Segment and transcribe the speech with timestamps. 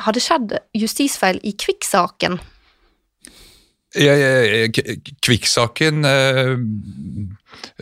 [0.00, 2.38] har det skjedd justisfeil i Kvikk-saken?
[3.94, 6.54] Ja, ja, K- Kvikk-saken eh,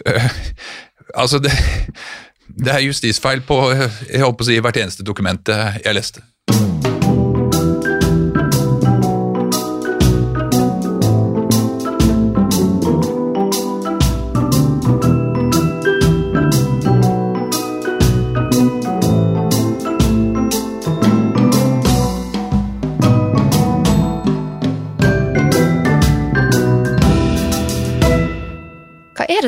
[0.06, 0.30] eh,
[1.14, 1.50] Altså, det,
[2.50, 6.22] det er justisfeil på jeg håper å si, hvert eneste dokument jeg leste.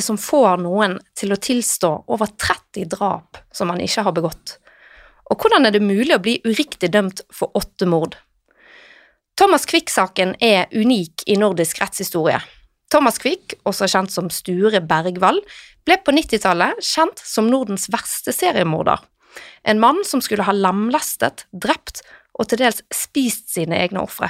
[0.04, 4.56] Som får noen til å tilstå over 30 drap som man ikke har begått?
[5.30, 8.18] Og hvordan er det mulig å bli uriktig dømt for åtte mord?
[9.38, 12.42] Thomas Quick-saken er unik i nordisk rettshistorie.
[12.92, 15.40] Thomas Quick, også kjent som Sture Bergwall,
[15.86, 19.00] ble på 90-tallet kjent som Nordens verste seriemorder.
[19.64, 22.02] En mann som skulle ha lamlastet, drept
[22.36, 24.28] og til dels spist sine egne ofre.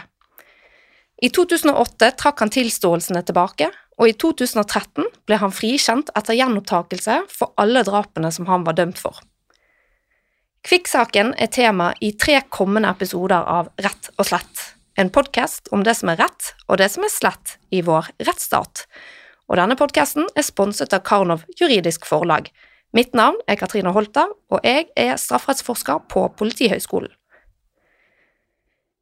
[1.23, 3.69] I 2008 trakk han tilståelsene tilbake,
[4.01, 8.99] og i 2013 ble han frikjent etter gjenopptakelse for alle drapene som han var dømt
[8.99, 9.21] for.
[10.67, 14.67] Kvikk-saken er tema i tre kommende episoder av Rett og slett,
[14.99, 18.85] en podkast om det som er rett og det som er slett i vår rettsstat.
[19.47, 22.51] Og denne podkasten er sponset av Karnov juridisk forlag.
[22.93, 27.15] Mitt navn er Katrine Holter, og jeg er strafferettsforsker på Politihøgskolen.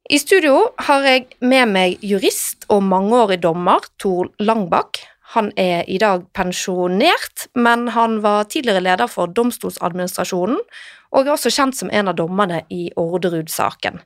[0.09, 4.97] I studio har jeg med meg jurist og mangeårig dommer Tor Langbakk.
[5.35, 10.57] Han er i dag pensjonert, men han var tidligere leder for Domstoladministrasjonen,
[11.13, 14.01] og er også kjent som en av dommerne i Orderud-saken.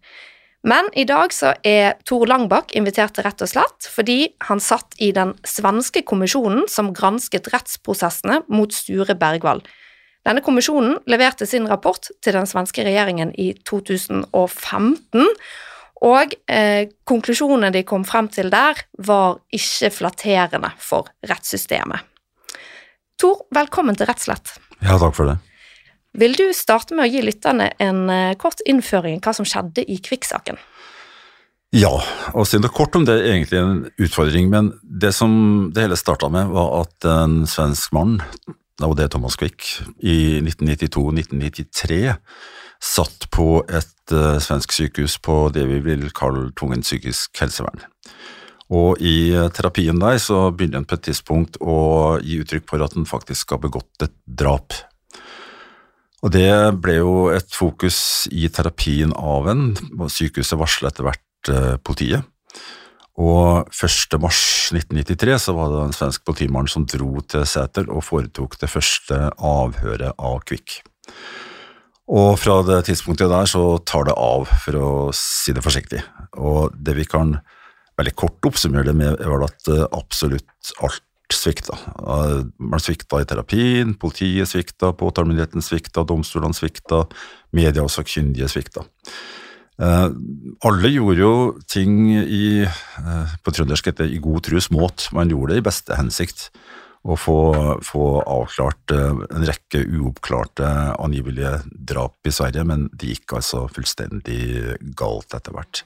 [0.68, 5.12] Men i dag så er Tor Langbakk invitert Rett og slett fordi han satt i
[5.16, 9.64] den svenske kommisjonen som gransket rettsprosessene mot Sture Bergwall.
[10.26, 15.30] Denne kommisjonen leverte sin rapport til den svenske regjeringen i 2015,
[16.04, 22.04] og eh, konklusjonene de kom frem til der, var ikke flatterende for rettssystemet.
[23.22, 24.58] Tor, velkommen til Rettslett.
[24.82, 25.38] Ja, takk for det.
[26.20, 29.86] Vil du starte med å gi lytterne en eh, kort innføring i hva som skjedde
[29.88, 30.60] i Kvikk-saken?
[31.76, 31.92] Ja,
[32.32, 35.98] og si noe kort om det er egentlig en utfordring, men det som det hele
[36.00, 38.20] starta med, var at en svensk mann,
[38.84, 39.64] og det er Thomas Quick,
[40.00, 42.14] i 1992-1993
[42.86, 47.86] satt på et uh, svensk sykehus på det vi vil kalle tvungent psykisk helsevern.
[48.74, 52.86] Og i uh, terapien der så begynner han på et tidspunkt å gi uttrykk for
[52.86, 54.78] at han faktisk har begått et drap.
[56.26, 56.50] Og det
[56.82, 57.98] ble jo et fokus
[58.34, 59.68] i terapien av en,
[60.00, 62.26] og sykehuset varslet etter hvert uh, politiet.
[63.16, 64.18] Og 1.
[64.20, 64.40] mars
[64.76, 69.20] 1993 så var det en svensk politimann som dro til Sæter og foretok det første
[69.40, 70.82] avhøret av Kvikk.
[72.06, 76.04] Og fra det tidspunktet der så tar det av, for å si det forsiktig.
[76.38, 77.40] Og det vi kan
[77.98, 81.02] veldig kort oppsummere det med, er at absolutt alt
[81.34, 81.78] svikta.
[82.62, 87.06] Man svikta i terapien, politiet svikta, påtalemyndigheten svikta, domstolene svikta,
[87.56, 88.86] media og sakkyndige svikta.
[89.76, 90.08] Uh,
[90.64, 91.34] alle gjorde jo
[91.68, 92.64] ting i,
[93.44, 96.48] på trøndersk heter i god tru smått, man gjorde det i beste hensikt.
[97.06, 97.38] Å få,
[97.86, 104.76] få avklart uh, en rekke uoppklarte angivelige drap i Sverige, men det gikk altså fullstendig
[104.98, 105.84] galt etter hvert.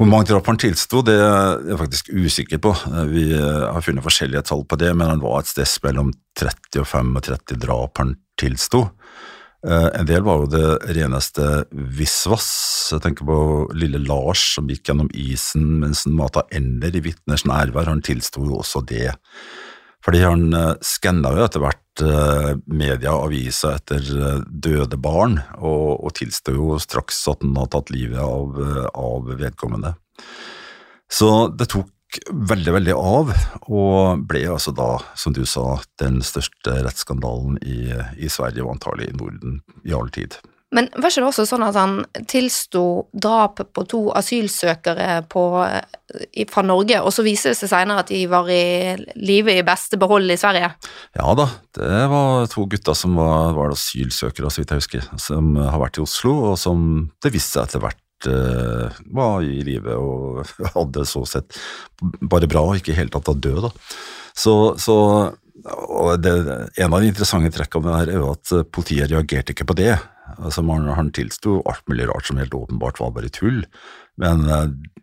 [0.00, 2.70] Hvor mange drap han tilsto, det er jeg faktisk usikker på.
[3.10, 6.88] Vi har funnet forskjellige tall på det, men han var et sted mellom 30 og
[6.88, 8.86] 35 drap han tilsto.
[9.60, 11.66] En del var jo det reneste
[11.98, 12.48] visvas.
[12.94, 13.40] Jeg tenker på
[13.76, 17.92] lille Lars som gikk gjennom isen mens han mata ender i vitners nærvær.
[17.92, 19.10] Han tilsto jo også det.
[20.04, 20.46] Fordi han
[20.80, 22.02] skanna jo etter hvert
[22.64, 24.06] media og aviser etter
[24.48, 28.56] døde barn, og, og tilsto jo straks at han hadde tatt livet av,
[28.96, 29.92] av vedkommende.
[31.12, 31.90] Så det tok
[32.30, 33.32] veldig, veldig av,
[33.70, 39.10] og ble altså da, som du sa, den største rettsskandalen i, i Sverige og antagelig
[39.10, 40.38] i Norden i all tid.
[40.74, 41.96] Men var ikke det også sånn at han
[42.30, 45.42] tilsto drap på to asylsøkere på,
[46.52, 49.98] fra Norge, og så viser det seg senere at de var i live i beste
[49.98, 50.68] behold i Sverige?
[51.18, 55.56] Ja da, det var to gutter som var, var asylsøkere, så vidt jeg husker, som
[55.58, 56.86] har vært i Oslo, og som
[57.18, 58.06] det viste seg etter hvert
[59.10, 60.42] var i live og
[60.76, 61.56] hadde så sett
[62.20, 63.66] bare bra, og ikke helt tatt død.
[63.66, 63.72] Da.
[64.36, 64.96] Så, så
[66.20, 66.32] det,
[66.78, 69.94] En av de interessante trekkene her er jo at politiet reagerte ikke på det.
[70.38, 73.64] Altså man, Han tilsto alt mulig rart som helt åpenbart var bare tull,
[74.20, 74.44] men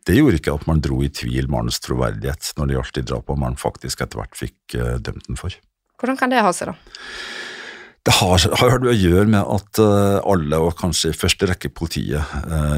[0.07, 3.41] det gjorde ikke at man dro i tvil mannens troverdighet når det gjaldt de drapene
[3.41, 5.55] man faktisk etter hvert fikk dømt den for.
[5.97, 7.07] Hvordan kan det ha seg, da?
[8.07, 12.35] Det har, har å gjøre med at uh, alle, og kanskje i første rekke politiet,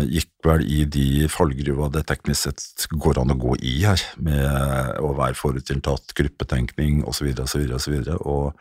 [0.09, 4.97] gikk vel i de fallgruva det teknisk sett går an å gå i her, med
[5.03, 8.57] å være forutinntatt, gruppetenkning osv., osv., osv., og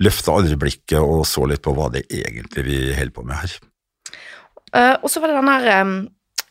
[0.00, 3.58] løfta aldri blikket og så litt på hva det egentlig vi holder på med her.
[4.70, 5.96] Uh, og så var det den her um,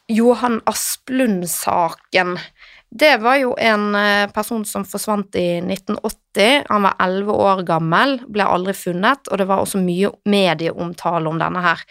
[0.09, 2.37] Johan Asplund-saken.
[2.89, 6.63] Det var jo en eh, person som forsvant i 1980.
[6.69, 11.37] Han var elleve år gammel, ble aldri funnet, og det var også mye medieomtale om
[11.37, 11.83] denne her.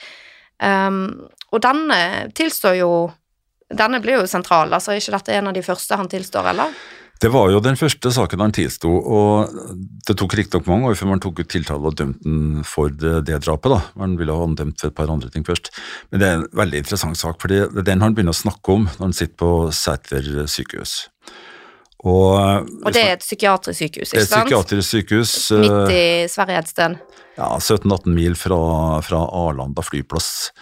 [0.58, 2.00] Um, og denne
[2.34, 2.90] tilstår jo
[3.68, 6.72] Denne blir jo sentral, altså er ikke dette en av de første han tilstår, eller?
[7.18, 9.50] Det var jo den første saken han tilsto, og
[10.06, 13.24] det tok riktignok mange år før man tok ut tiltale og dømte den for det,
[13.26, 13.72] det, drapet.
[13.74, 13.80] da.
[13.98, 15.72] Man ville ha han dømt for et par andre ting først.
[16.12, 18.76] Men det er en veldig interessant sak, for det er den han begynner å snakke
[18.76, 20.96] om når han sitter på Sæter sykehus.
[22.06, 24.22] Og, og, det er et psykiatrisk sykehus, ikke sant?
[24.22, 25.32] Det er et psykiatrisk sykehus.
[25.58, 27.00] Midt i Sverige et sted?
[27.38, 28.58] Ja, 17-18 mil fra,
[29.02, 30.52] fra Arlanda flyplass.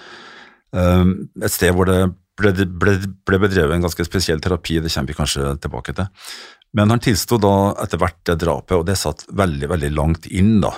[0.72, 2.00] Um, et sted hvor det
[2.36, 2.96] ble, ble,
[3.26, 6.10] ble, bedrevet en ganske spesiell terapi, det kommer vi kanskje tilbake til.
[6.76, 7.54] Men han tilsto da
[7.84, 10.74] etter hvert det drapet, og det satt veldig, veldig langt inn, da.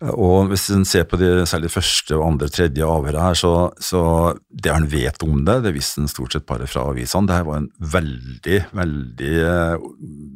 [0.00, 3.50] Og hvis en ser på de særlig første, andre, tredje avhøret her, så,
[3.84, 4.02] så
[4.48, 7.28] det han vet om det, det visste han stort sett bare fra avisene.
[7.28, 9.84] Det her var en veldig, veldig eh,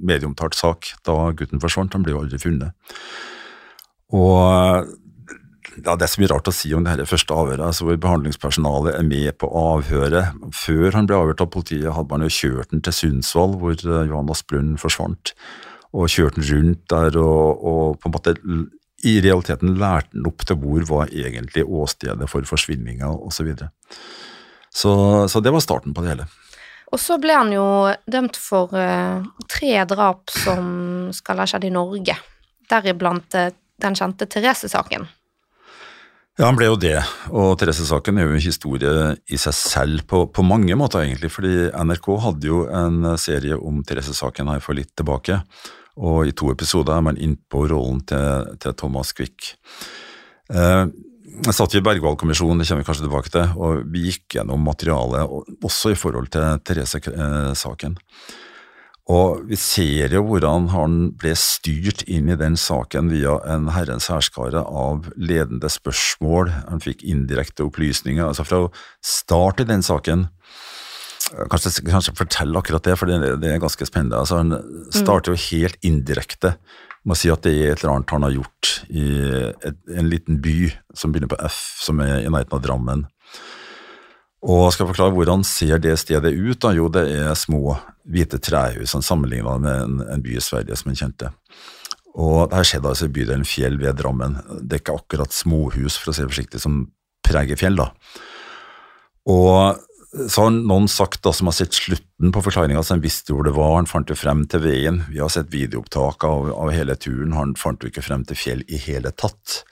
[0.04, 1.96] medieomtalt sak da gutten forsvant.
[1.96, 2.76] Han ble jo aldri funnet.
[4.12, 4.92] Og
[5.82, 7.64] ja, Det er så mye rart å si om det her første avhøret.
[7.64, 10.34] altså hvor Behandlingspersonalet er med på avhøret.
[10.54, 14.06] Før han ble avhørt av politiet, hadde man jo kjørt han til Sundsvall, hvor eh,
[14.08, 15.34] Johan Asplund forsvant.
[15.94, 18.36] Og kjørt han rundt der og, og, på en måte
[19.04, 23.34] i realiteten lærte han opp til hvor var egentlig åstedet for forsvinninga osv.
[23.34, 23.68] Så, videre.
[24.70, 26.26] så Så det var starten på det hele.
[26.92, 27.66] Og så ble han jo
[28.06, 32.14] dømt for uh, tre drap som skal ha skjedd i Norge,
[32.70, 33.50] deriblant uh,
[33.82, 35.08] den kjente Therese-saken.
[36.34, 36.96] Ja, han ble jo det,
[37.30, 38.92] og Therese-saken er jo en historie
[39.30, 41.30] i seg selv på, på, mange måter, egentlig.
[41.30, 45.38] fordi NRK hadde jo en serie om Therese-saken her for litt tilbake,
[45.94, 49.52] og i to episoder er man innpå rollen til, til Thomas Quick.
[50.50, 50.90] Eh,
[51.46, 55.62] jeg satt i Bergwall-kommisjonen, det kommer vi kanskje tilbake til, og vi gikk gjennom materialet
[55.62, 57.94] også i forhold til Therese-saken.
[59.12, 64.08] Og vi ser jo hvordan han ble styrt inn i den saken via en herrens
[64.08, 66.48] hærskare av ledende spørsmål.
[66.70, 68.24] Han fikk indirekte opplysninger.
[68.24, 68.72] altså Fra å
[69.04, 70.28] starte den saken
[71.24, 74.18] Kanskje, kanskje fortelle akkurat det, for det, det er ganske spennende.
[74.20, 76.52] Altså, han starter jo helt indirekte
[77.04, 79.06] med å si at det er et eller annet han har gjort i
[79.68, 83.06] et, en liten by som begynner på F, som er i nærheten av Drammen.
[84.44, 86.58] Og skal forklare hvordan ser det stedet ut.
[86.60, 86.74] da?
[86.76, 91.00] Jo, det er små, hvite trehus sammenlignet med en, en, by i Sverige som en
[91.00, 91.30] kjente.
[92.14, 94.36] Og det her skjedde altså i bydelen Fjell ved Drammen.
[94.60, 96.84] Det er ikke akkurat småhus, for å si det forsiktig, som
[97.24, 97.80] preger Fjell.
[97.80, 97.88] da.
[99.32, 99.80] Og
[100.30, 103.48] så har noen sagt da, som har sett slutten på forklaringa, så han visste hvor
[103.48, 103.78] det var.
[103.80, 105.02] Han fant jo frem til veien.
[105.10, 107.34] Vi har sett videoopptak av, av hele turen.
[107.34, 109.64] Han fant jo ikke frem til Fjell i hele tatt.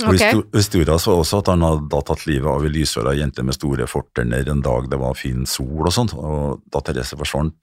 [0.00, 0.32] Okay.
[0.38, 3.86] Og Historia så også at han hadde tatt livet av ei lyshåra jente med store
[3.90, 6.14] fortenner en dag det var fin sol og sånt.
[6.16, 7.58] Og da Therese forsvant,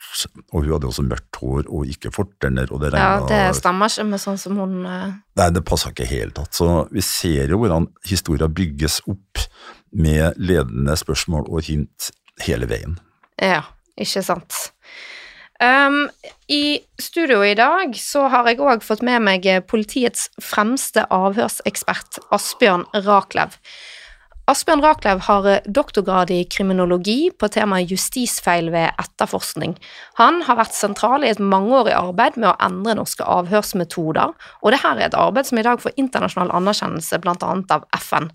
[0.52, 3.92] og hun hadde også mørkt hår og ikke fortenner og det regna Ja, det stemmer
[3.92, 5.10] ikke med sånn som hun uh...
[5.40, 6.54] Nei, det passa ikke i hele tatt.
[6.56, 9.46] Så vi ser jo hvordan historia bygges opp
[9.90, 12.12] med ledende spørsmål og hint
[12.46, 13.00] hele veien.
[13.42, 13.64] Ja,
[13.98, 14.70] ikke sant.
[15.60, 16.08] Um,
[16.48, 22.86] I studio i dag så har jeg òg fått med meg politiets fremste avhørsekspert, Asbjørn
[23.04, 23.58] Raklev.
[24.50, 29.76] Asbjørn Raklev har doktorgrad i kriminologi på temaet justisfeil ved etterforskning.
[30.18, 34.96] Han har vært sentral i et mangeårig arbeid med å endre norske avhørsmetoder, og dette
[34.96, 37.36] er et arbeid som i dag får internasjonal anerkjennelse bl.a.
[37.76, 38.32] av FN.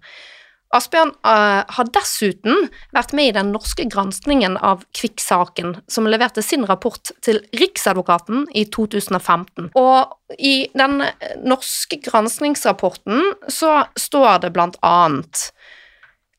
[0.74, 6.66] Asbjørn uh, har dessuten vært med i den norske granskningen av Kvikk-saken, som leverte sin
[6.66, 9.70] rapport til Riksadvokaten i 2015.
[9.78, 11.04] Og i den
[11.46, 15.48] norske granskningsrapporten så står det blant annet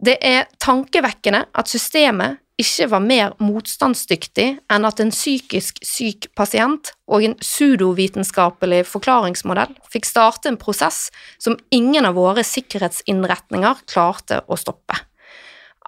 [0.03, 6.93] det er tankevekkende at systemet ikke var mer motstandsdyktig enn at en psykisk syk pasient
[7.11, 11.09] og en pseudovitenskapelig forklaringsmodell fikk starte en prosess
[11.41, 14.95] som ingen av våre sikkerhetsinnretninger klarte å stoppe.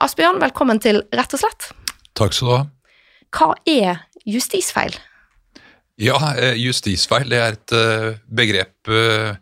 [0.04, 1.72] Asbjørn, velkommen til Rett og slett.
[2.18, 2.64] Takk skal du ha.
[3.38, 4.98] Hva er justisfeil?
[5.98, 9.40] Ja, eh, justisfeil det er et eh, begrep eh,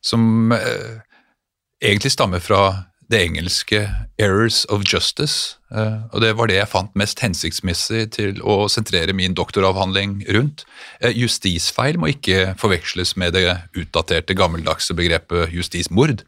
[0.00, 3.88] som egentlig stammer fra det engelske
[4.18, 5.56] 'errors of justice'.
[5.70, 10.64] Uh, og Det var det jeg fant mest hensiktsmessig til å sentrere min doktoravhandling rundt.
[11.04, 16.22] Uh, justisfeil må ikke forveksles med det utdaterte, gammeldagse begrepet justismord.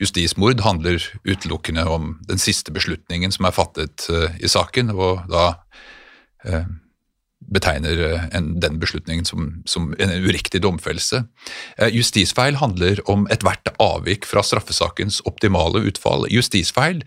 [0.00, 5.54] Justismord handler utelukkende om den siste beslutningen som er fattet uh, i saken, og da
[7.52, 11.24] betegner eh, en, den beslutningen som, som, en uriktig domfellelse.
[11.78, 16.26] Eh, justisfeil handler om ethvert avvik fra straffesakens optimale utfall.
[16.32, 17.02] Justisfeil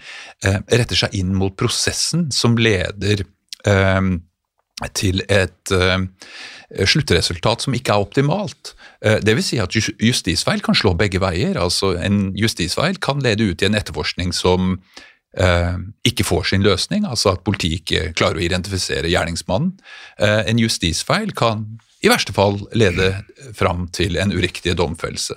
[0.46, 3.26] eh, retter seg inn mot prosessen som leder
[3.68, 4.02] eh,
[4.98, 6.00] til et eh,
[6.84, 8.74] sluttresultat som ikke er optimalt.
[9.00, 11.60] Det vil si at justisfeil kan slå begge veier.
[11.62, 14.80] altså En justisfeil kan lede ut i en etterforskning som
[15.36, 19.74] ikke får sin løsning, altså at politiet ikke klarer å identifisere gjerningsmannen.
[20.20, 21.66] Eh, en justisfeil kan
[22.06, 23.12] i verste fall lede
[23.58, 25.36] fram til en uriktig domfellelse.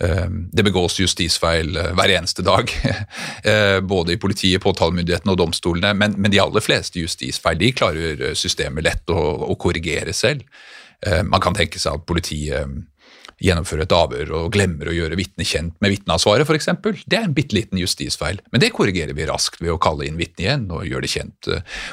[0.00, 2.70] Eh, det begås justisfeil eh, hver eneste dag,
[3.50, 8.24] eh, både i politiet, påtalemyndighetene og domstolene, men, men, de aller fleste justisfeil de klarer
[8.38, 10.42] systemet lett å, å korrigere selv.
[11.04, 12.64] Man kan tenke seg at politiet
[13.42, 16.70] gjennomføre et avhør og glemmer å gjøre vitnet kjent med vitneansvaret f.eks.
[17.06, 20.18] Det er en bitte liten justisfeil, men det korrigerer vi raskt ved å kalle inn
[20.20, 21.50] vitnet igjen og gjøre det kjent.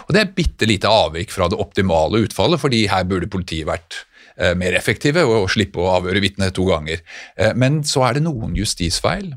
[0.07, 4.03] Og Det er bitte lite avvik fra det optimale utfallet, fordi her burde politiet vært
[4.37, 7.01] eh, mer effektive og slippe å avhøre vitnet to ganger.
[7.37, 9.33] Eh, men så er det noen justisfeil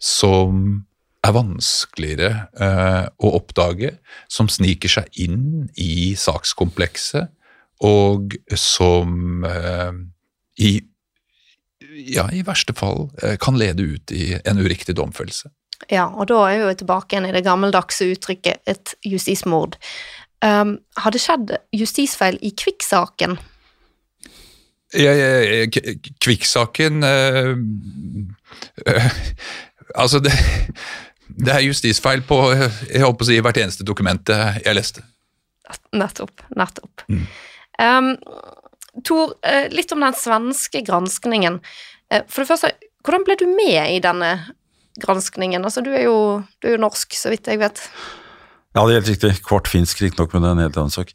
[0.00, 0.84] som
[1.26, 3.92] er vanskeligere eh, å oppdage,
[4.32, 7.28] som sniker seg inn i sakskomplekset,
[7.80, 9.40] og som
[10.60, 10.72] i
[12.06, 15.50] ja, i verste fall eh, kan lede ut i en uriktig domfellelse.
[15.88, 19.78] Ja, og da er vi jo tilbake igjen i det gammeldagse uttrykket et justismord.
[20.44, 23.38] Um, har det skjedd justisfeil i Kvikk-saken?
[24.96, 25.66] Ja, ja,
[26.20, 27.52] Kvikk-saken uh,
[28.88, 29.10] uh,
[29.94, 30.32] Altså, det,
[31.26, 35.02] det, er justisfeil på jeg håper å si, hvert eneste dokument jeg leste.
[35.96, 36.44] Nettopp.
[36.54, 37.04] Nettopp.
[37.10, 37.24] Mm.
[37.80, 38.12] Um,
[39.06, 41.60] Tor, eh, litt om den svenske granskningen.
[42.10, 42.72] Eh, for det første,
[43.04, 44.32] hvordan ble du med i denne
[45.00, 45.64] granskningen?
[45.64, 47.80] Altså, du er jo, du er jo norsk, så vidt jeg vet.
[48.70, 49.32] Ja, det er helt riktig.
[49.46, 51.10] Kvart finsk, riktignok, men det er en helt annen sak.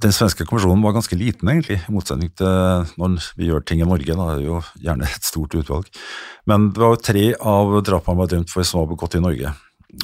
[0.00, 3.88] Den svenske kommisjonen var ganske liten, egentlig, i motsetning til når vi gjør ting i
[3.88, 4.16] Norge.
[4.16, 5.90] Da er det jo gjerne et stort utvalg.
[6.48, 9.52] Men det var jo tre av drapene var dømt for som var begått i Norge.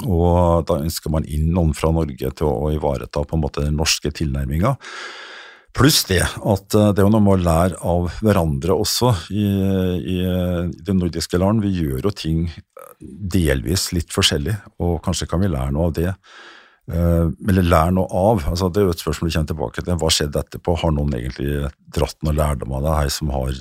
[0.05, 3.81] Og da ønsker man inn noen fra Norge til å ivareta på en måte den
[3.81, 4.77] norske tilnærminga.
[5.77, 10.17] Pluss det at eh, det er noe med å lære av hverandre også i, i,
[10.75, 11.63] det nordiske land.
[11.63, 12.49] Vi gjør jo ting
[13.01, 16.11] delvis litt forskjellig, og kanskje kan vi lære noe av det.
[16.91, 18.45] Eh, eller lære noe av.
[18.51, 20.03] altså Det er jo et spørsmål vi kommer tilbake til.
[20.03, 20.77] Hva skjedde etterpå?
[20.83, 23.55] Har noen egentlig dratt noe lærdom av det her som har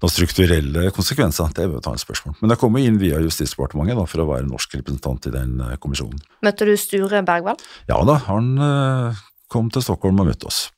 [0.00, 1.52] noen strukturelle konsekvenser?
[1.52, 2.40] Det er jo et annet spørsmål.
[2.40, 6.24] Men jeg kom inn via Justisdepartementet da, for å være norsk representant i den kommisjonen.
[6.40, 7.60] Møtte du Sture Bergwall?
[7.90, 8.54] Ja da, han
[9.50, 10.68] kom til Stockholm og møtte oss.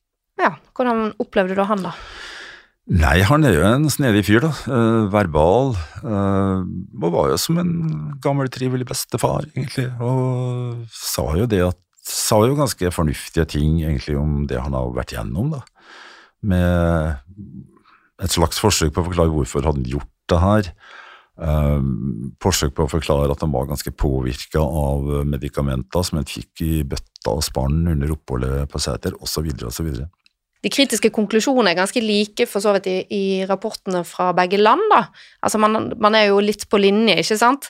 [0.41, 1.93] Ja, Hvordan opplevde du han, da?
[2.91, 4.51] Nei, han er jo en snedig fyr, da.
[4.67, 5.77] Eh, verbal.
[6.03, 6.63] Eh,
[6.99, 7.75] og var jo som en
[8.25, 9.87] gammel, trivelig bestefar, egentlig.
[10.03, 14.89] Og sa jo det at Sa jo ganske fornuftige ting, egentlig, om det han har
[14.91, 15.61] vært gjennom, da.
[16.43, 17.15] Med
[18.19, 20.71] et slags forsøk på å forklare hvorfor han hadde gjort det her.
[21.39, 26.65] Um, forsøk på å forklare at han var ganske påvirka av medikamenter som han fikk
[26.67, 29.93] i bøtta og spann under oppholdet på Sæter, osv., osv.
[30.63, 34.83] De kritiske konklusjonene er ganske like for så vidt i, i rapportene fra begge land.
[34.93, 35.05] da.
[35.43, 37.69] Altså man, man, er jo litt på linje, ikke sant.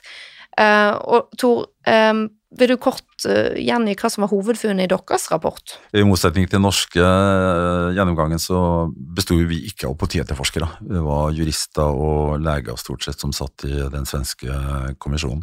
[0.53, 5.25] Uh, og Tor, um, vil du kort uh, gjengi hva som var hovedfunnet i deres
[5.31, 5.73] rapport?
[5.89, 8.59] I motsetning til den norske uh, gjennomgangen så
[8.93, 10.69] besto vi ikke av politietterforskere.
[10.85, 14.53] Det var jurister og leger stort sett som satt i den svenske
[15.01, 15.41] kommisjonen.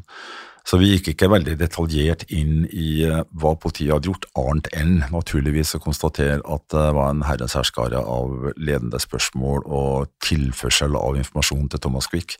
[0.67, 4.95] Så vi gikk ikke veldig detaljert inn i uh, hva politiet hadde gjort, annet enn
[5.13, 11.19] naturligvis å konstatere at det var en herrens herskare av ledende spørsmål og tilførsel av
[11.21, 12.37] informasjon til Thomas Quick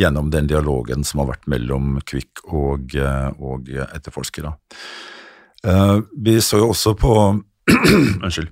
[0.00, 4.56] gjennom den dialogen som har vært mellom Quick og, uh, og etterforskere.
[5.66, 7.14] Uh, vi så jo også på
[8.24, 8.48] Unnskyld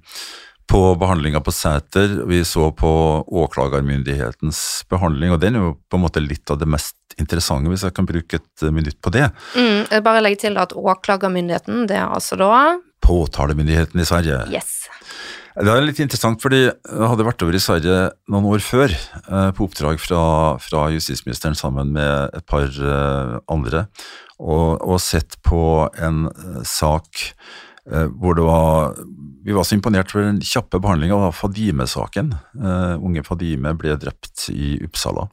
[0.66, 2.90] på behandlinga på Sæter, vi så på
[3.26, 7.86] åklagermyndighetens behandling, og den er jo på en måte litt av det mest interessante, hvis
[7.86, 9.28] jeg kan bruke et eh, minutt på det.
[9.54, 12.50] Mm, jeg bare legger til at åklagermyndigheten, det er altså da
[13.06, 14.40] Påtalemyndigheten i Sverige.
[14.50, 14.88] Yes.
[15.56, 17.98] Det er litt interessant, fordi jeg hadde vært over i Sverige
[18.32, 20.22] noen år før eh, på oppdrag fra,
[20.60, 23.86] fra, justisministeren sammen med et par eh, andre,
[24.42, 26.26] og, og sett på en
[26.66, 27.30] sak
[27.86, 28.96] hvor det var
[29.46, 32.32] Vi var så imponert over den kjappe behandlinga av Fadime-saken.
[32.98, 35.28] unge Fadime ble drept i Uppsala.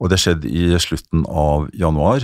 [0.00, 2.22] Og det skjedde i slutten av januar.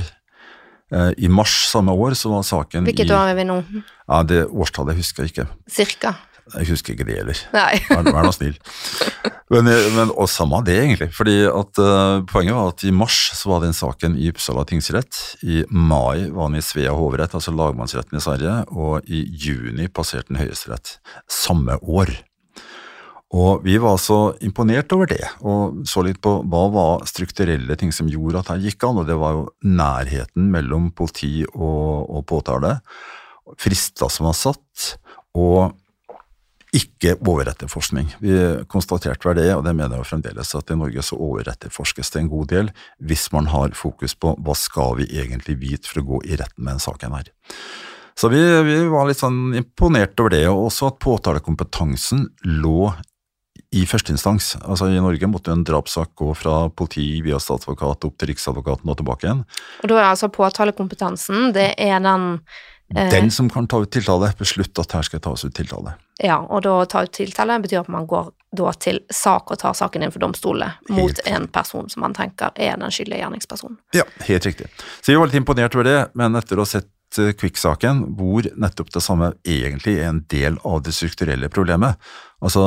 [0.95, 3.59] Eh, I mars samme år så var saken Hvilket i år er vi nå?
[4.07, 5.49] Ja, Det årstallet husker jeg ikke.
[5.67, 6.15] Cirka?
[6.55, 7.41] Jeg husker ikke det heller.
[7.51, 8.55] Vær, vær nå snill.
[9.53, 11.13] Men, men, og samme det, egentlig.
[11.15, 15.21] fordi at uh, Poenget var at i mars så var den saken i Uppsala tingsrett.
[15.47, 18.57] I mai var den i Svea hovrett, altså lagmannsretten i Sverige.
[18.75, 20.97] Og i juni passerte den Høyesterett.
[21.31, 22.11] Samme år.
[23.35, 27.91] Og vi var så imponert over det, og så litt på hva var strukturelle ting
[27.95, 32.23] som gjorde at det gikk an, og det var jo nærheten mellom politi og, og
[32.31, 32.77] påtale,
[33.59, 34.93] frister som var satt,
[35.35, 35.75] og
[36.77, 38.11] ikke overetterforskning.
[38.21, 38.37] Vi
[38.71, 42.31] konstaterte vel det, og det mener jeg fremdeles, at i Norge så overetterforskes det en
[42.33, 46.23] god del hvis man har fokus på hva skal vi egentlig vite for å gå
[46.27, 47.33] i retten med den saken her.
[48.17, 52.25] Så vi, vi var litt sånn imponert over det, og også at påtalekompetansen
[52.63, 52.93] lå
[53.77, 54.55] i førsteinstans.
[54.63, 58.99] Altså I Norge måtte en drapssak gå fra politi via statsadvokat opp til Riksadvokaten og
[59.01, 59.43] tilbake igjen.
[59.83, 62.39] Og da er altså påtalekompetansen, det er den
[62.89, 65.97] Den som kan ta ut tiltale, beslutter at her skal tas ut tiltale.
[66.23, 69.75] Ja, og da ta ut tiltale betyr at man går da til sak og tar
[69.77, 73.81] saken inn for domstolene mot en person som man tenker er den skyldige gjerningspersonen.
[73.97, 74.71] Ja, helt riktig.
[75.01, 78.47] Så vi var litt imponert over det, men etter å ha sett eh, Kvikk-saken, hvor
[78.55, 81.99] nettopp det samme egentlig er en del av det strukturelle problemet.
[82.45, 82.63] Altså,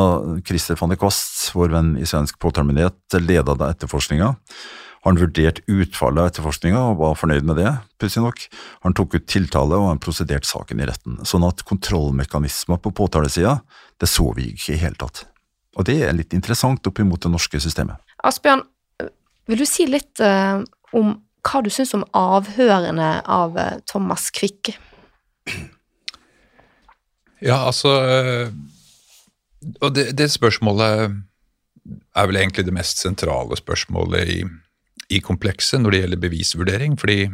[0.46, 4.34] Christer van de Kost, vår venn i svensk påtalemyndighet, leda da etterforskninga.
[5.08, 8.42] Han vurderte utfallet av etterforskninga og var fornøyd med det, pussig nok.
[8.84, 11.20] Han tok ut tiltale og han prosederte saken i retten.
[11.28, 13.60] Sånn at kontrollmekanismer på påtalesida,
[14.00, 15.24] det så vi ikke i hele tatt.
[15.80, 18.02] Og det er litt interessant opp imot det norske systemet.
[18.28, 18.66] Asbjørn,
[19.50, 20.60] vil du si litt uh,
[20.98, 21.16] om
[21.48, 24.74] hva du syns om avhørene av uh, Thomas Quick?
[27.40, 28.50] Ja, altså uh,
[29.80, 31.16] Og det, det spørsmålet
[32.20, 34.42] er vel egentlig det mest sentrale spørsmålet i,
[35.10, 37.30] i komplekset når det gjelder bevisvurdering, fordi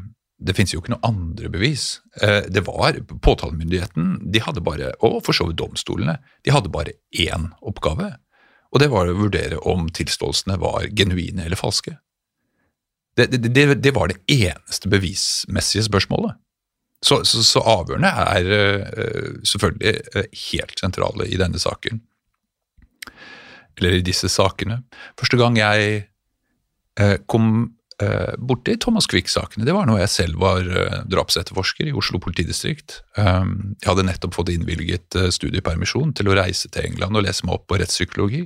[0.46, 2.02] det finnes jo ikke noe andre bevis.
[2.22, 6.96] Eh, Det var Påtalemyndigheten de hadde bare, og for så vidt domstolene, de hadde bare
[7.12, 8.16] én oppgave.
[8.74, 11.98] Og det var å vurdere om tilståelsene var genuine eller falske.
[13.16, 16.36] Det, det, det, det var det eneste bevismessige spørsmålet.
[17.06, 22.02] Så, så, så avhørene er eh, selvfølgelig eh, helt sentrale i denne saken.
[23.78, 24.82] Eller i disse sakene.
[25.20, 26.04] Første gang jeg
[27.28, 32.20] kom eh, borti Thomas Quick-sakene, det var når jeg selv var eh, drapsetterforsker i Oslo
[32.24, 33.02] politidistrikt.
[33.20, 37.48] Um, jeg hadde nettopp fått innvilget eh, studiepermisjon til å reise til England og lese
[37.48, 38.46] meg opp på rettspsykologi.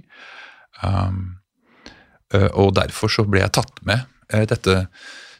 [0.83, 1.39] Um,
[2.33, 4.85] eh, og derfor så ble jeg tatt med eh, dette,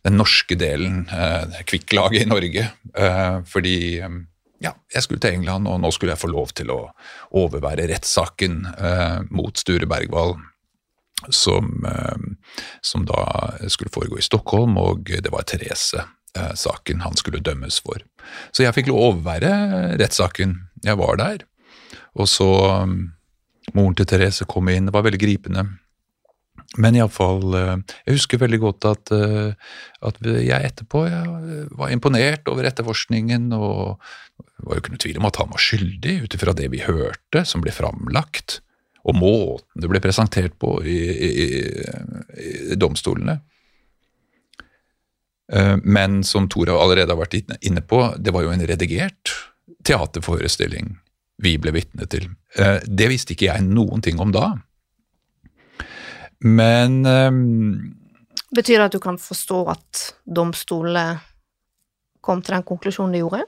[0.08, 4.19] den norske delen, eh, Kvikk-laget i Norge, eh, fordi eh,
[4.63, 6.82] ja, jeg skulle til England, og nå skulle jeg få lov til å
[7.39, 10.36] overvære rettssaken eh, mot Sture Bergwall,
[11.28, 12.18] som, eh,
[12.82, 18.02] som da skulle foregå i Stockholm, og det var Therese-saken han skulle dømmes for.
[18.52, 20.56] Så jeg fikk lov å overvære rettssaken.
[20.86, 21.46] Jeg var der.
[22.16, 22.98] Og så eh,
[23.76, 25.68] Moren til Therese kom inn, det var veldig gripende.
[26.78, 29.54] Men iallfall Jeg husker veldig godt at, eh,
[30.06, 34.00] at jeg etterpå jeg var imponert over etterforskningen, og
[34.40, 36.82] det var jo ikke noe tvil om at han var skyldig, ut ifra det vi
[36.86, 38.60] hørte som ble framlagt,
[39.04, 43.40] og måten det ble presentert på i, i, i, domstolene.
[45.54, 49.36] Eh, Men som Tora allerede har vært inne på, det var jo en redigert
[49.88, 50.98] teaterforestilling
[51.40, 52.28] vi ble vitne til.
[52.58, 54.52] Eh, Det visste ikke jeg noen ting om da.
[56.44, 57.32] Men eh,
[58.56, 61.20] Betyr det at du kan forstå at domstolene
[62.26, 63.44] kom til den konklusjonen de gjorde?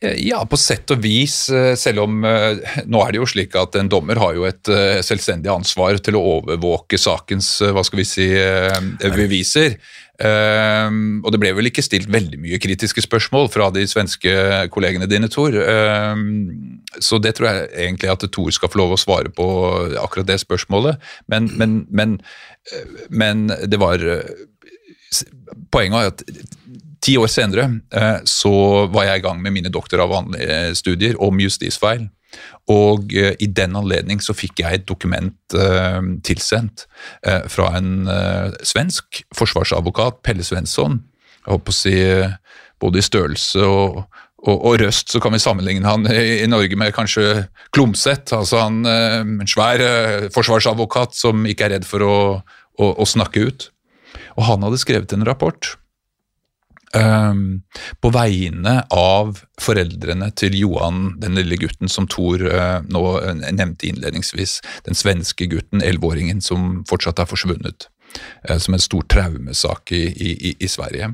[0.00, 2.56] Ja, på sett og vis, eh, selv om eh,
[2.88, 6.16] nå er det jo slik at en dommer har jo et eh, selvstendig ansvar til
[6.16, 8.78] å overvåke sakens eh, hva skal vi si, eh,
[9.12, 9.76] beviser.
[10.16, 10.88] Eh,
[11.20, 14.32] og det ble vel ikke stilt veldig mye kritiske spørsmål fra de svenske
[14.72, 15.52] kollegene dine, Tor.
[15.52, 16.24] Eh,
[16.96, 19.50] så det tror jeg egentlig at Tor skal få lov å svare på
[20.00, 20.96] akkurat det spørsmålet.
[21.28, 22.16] Men, men, men,
[22.72, 24.46] eh, men det var eh,
[25.74, 26.20] Poenget er at
[27.00, 28.52] Ti år senere eh, så
[28.92, 32.08] var jeg i gang med mine doktoravhandlingsstudier om justisfeil.
[32.70, 36.86] Og eh, i den anledning så fikk jeg et dokument eh, tilsendt
[37.52, 38.08] fra en
[38.64, 41.00] svensk forsvarsadvokat, Pelle Svensson.
[41.46, 41.96] Jeg på å si
[42.80, 43.98] både i størrelse og,
[44.44, 48.32] og, og røst så kan vi sammenligne han i, i Norge med kanskje Klomsæt.
[48.36, 49.84] Altså han, en svær
[50.36, 52.16] forsvarsadvokat som ikke er redd for å,
[52.80, 53.68] å, å snakke ut.
[54.38, 55.74] Og han hadde skrevet en rapport
[56.94, 57.62] Ehm,
[58.02, 63.86] på vegne av foreldrene til Johan, den lille gutten som Thor uh, nå eh, nevnte
[63.86, 64.56] innledningsvis,
[64.88, 67.86] den svenske gutten, elleveåringen som fortsatt er forsvunnet.
[68.50, 71.12] uh, som en stor traumesak i, i, i Sverige.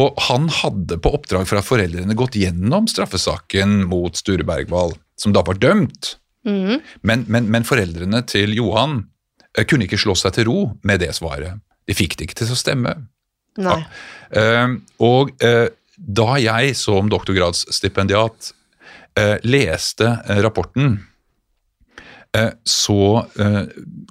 [0.00, 5.42] Og han hadde på oppdrag fra foreldrene gått gjennom straffesaken mot Sture Bergwall, som da
[5.44, 6.16] var dømt.
[6.48, 6.80] mm.
[7.02, 9.02] Men, men, men foreldrene til Johan
[9.68, 11.60] kunne ikke slå seg til ro med det svaret.
[11.86, 12.96] De fikk det ikke til å stemme.
[13.62, 13.80] Nei.
[14.30, 18.52] Eh, og eh, da jeg som doktorgradsstipendiat
[19.18, 20.98] eh, leste eh, rapporten,
[22.68, 23.22] så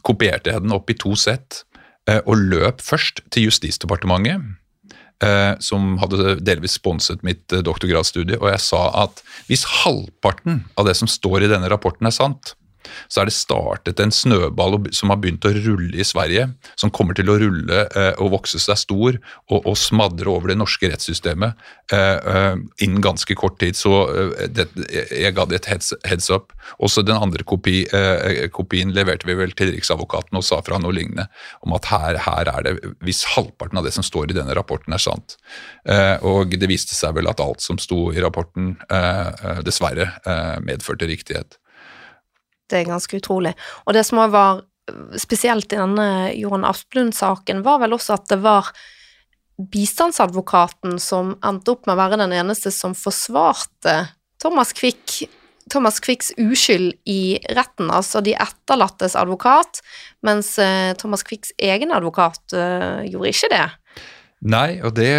[0.01, 1.59] kopierte jeg den opp i to sett
[2.25, 4.41] og løp først til Justisdepartementet,
[5.61, 11.11] som hadde delvis sponset mitt doktorgradsstudie, og jeg sa at hvis halvparten av det som
[11.11, 12.55] står i denne rapporten er sant,
[13.07, 16.47] så er det startet en snøball som har begynt å rulle i Sverige,
[16.79, 20.57] som kommer til å rulle eh, og vokse seg stor og, og smadre over det
[20.59, 23.77] norske rettssystemet eh, eh, innen ganske kort tid.
[23.77, 23.93] Så
[24.51, 24.67] det,
[25.11, 26.53] jeg ga det et heads, heads up.
[26.83, 27.83] Også den andre kopi,
[28.53, 31.27] kopien leverte vi vel til Riksadvokaten og sa fra noe lignende
[31.65, 32.73] om at her, her er det,
[33.05, 35.37] hvis halvparten av det som står i denne rapporten er sant.
[36.25, 38.73] Og det viste seg vel at alt som sto i rapporten
[39.65, 40.09] dessverre
[40.65, 41.59] medførte riktighet.
[42.69, 43.53] Det er ganske utrolig.
[43.85, 44.63] Og det som var
[45.17, 48.69] spesielt i denne Johan Asplund-saken, var vel også at det var
[49.71, 53.95] bistandsadvokaten som endte opp med å være den eneste som forsvarte
[54.43, 55.23] Thomas Quick
[55.71, 59.79] Thomas Quicks uskyld i retten, altså de etterlattes advokat,
[60.21, 63.63] mens eh, Thomas Quicks egen advokat eh, gjorde ikke det.
[64.45, 65.09] Nei, og det,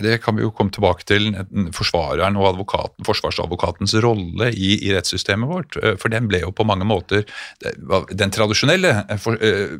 [0.00, 1.28] det kan vi jo komme tilbake til.
[1.76, 5.76] Forsvareren og advokaten, forsvarsadvokatens rolle i, i rettssystemet vårt.
[5.82, 7.26] eh, For den ble jo på mange måter
[7.60, 9.76] den tradisjonelle for, eh,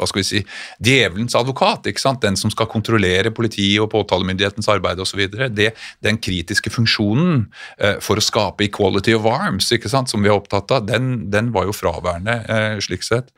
[0.00, 0.42] hva skal vi si,
[0.82, 1.86] djevelens advokat.
[1.90, 2.22] ikke sant?
[2.24, 5.26] Den som skal kontrollere politiet og påtalemyndighetens arbeid osv.
[5.30, 7.46] Den kritiske funksjonen
[7.78, 10.10] eh, for å skape equality of arms, ikke sant?
[10.10, 13.30] som vi er opptatt av, den, den var jo fraværende eh, slik sett.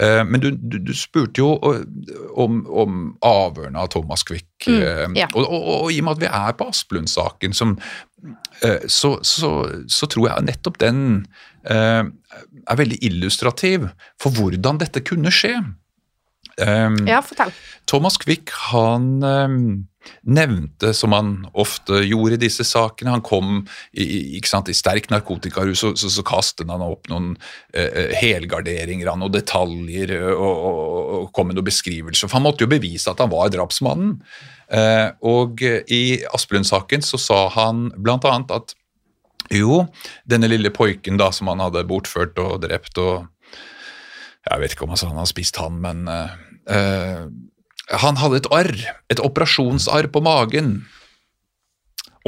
[0.00, 1.82] Eh, Men du, du, du spurte jo eh,
[2.38, 4.48] om, om avhørene av Thomas Quick.
[4.66, 5.28] Mm, eh, ja.
[5.34, 7.76] og, og, og i og med at vi er på Asplund-saken, som,
[8.64, 9.52] eh, så, så,
[9.88, 11.26] så tror jeg nettopp den
[11.60, 13.82] er veldig illustrativ
[14.16, 15.58] for hvordan dette kunne skje.
[16.60, 17.52] Eh, Ja, fortell.
[17.90, 19.88] Thomas Quick han um,
[20.22, 25.82] nevnte, som han ofte gjorde i disse sakene Han kom i, sant, i sterk narkotikarus,
[25.82, 27.34] så, så, så kastet han opp noen
[27.74, 32.28] eh, helgarderinger noen detaljer eh, og, og, og kom med noen beskrivelser.
[32.28, 34.18] For han måtte jo bevise at han var drapsmannen.
[34.70, 38.76] Eh, og i Asplund-saken så sa han annet at
[39.50, 39.82] jo,
[40.30, 43.26] denne lille poiken da som han hadde bortført og drept og
[44.46, 46.30] Jeg vet ikke om han sa han hadde spist han, men eh,
[46.68, 47.26] eh,
[47.90, 48.74] han hadde et arr,
[49.10, 50.80] et operasjonsarr på magen.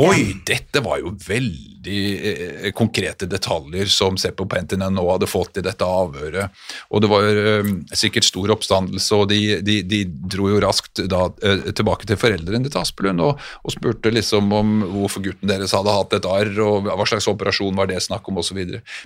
[0.01, 5.65] Oi, dette var jo veldig eh, konkrete detaljer som Seppo Pentinen nå hadde fått i
[5.67, 6.63] dette avhøret.
[6.89, 11.27] Og det var eh, sikkert stor oppstandelse, og de, de, de dro jo raskt da
[11.45, 15.93] eh, tilbake til foreldrene til Aspelund og, og spurte liksom om hvorfor gutten deres hadde
[15.93, 18.63] hatt et arr, og hva slags operasjon var det snakk om, osv.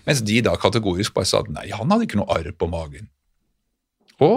[0.07, 3.11] Mens de da kategorisk bare sa at nei, han hadde ikke noe arr på magen.
[4.23, 4.31] Å,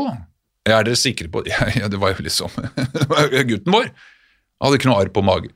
[0.67, 2.51] er dere sikre på Ja, ja det var jo liksom
[3.49, 3.91] Gutten vår
[4.59, 5.53] hadde ikke noe arr på magen.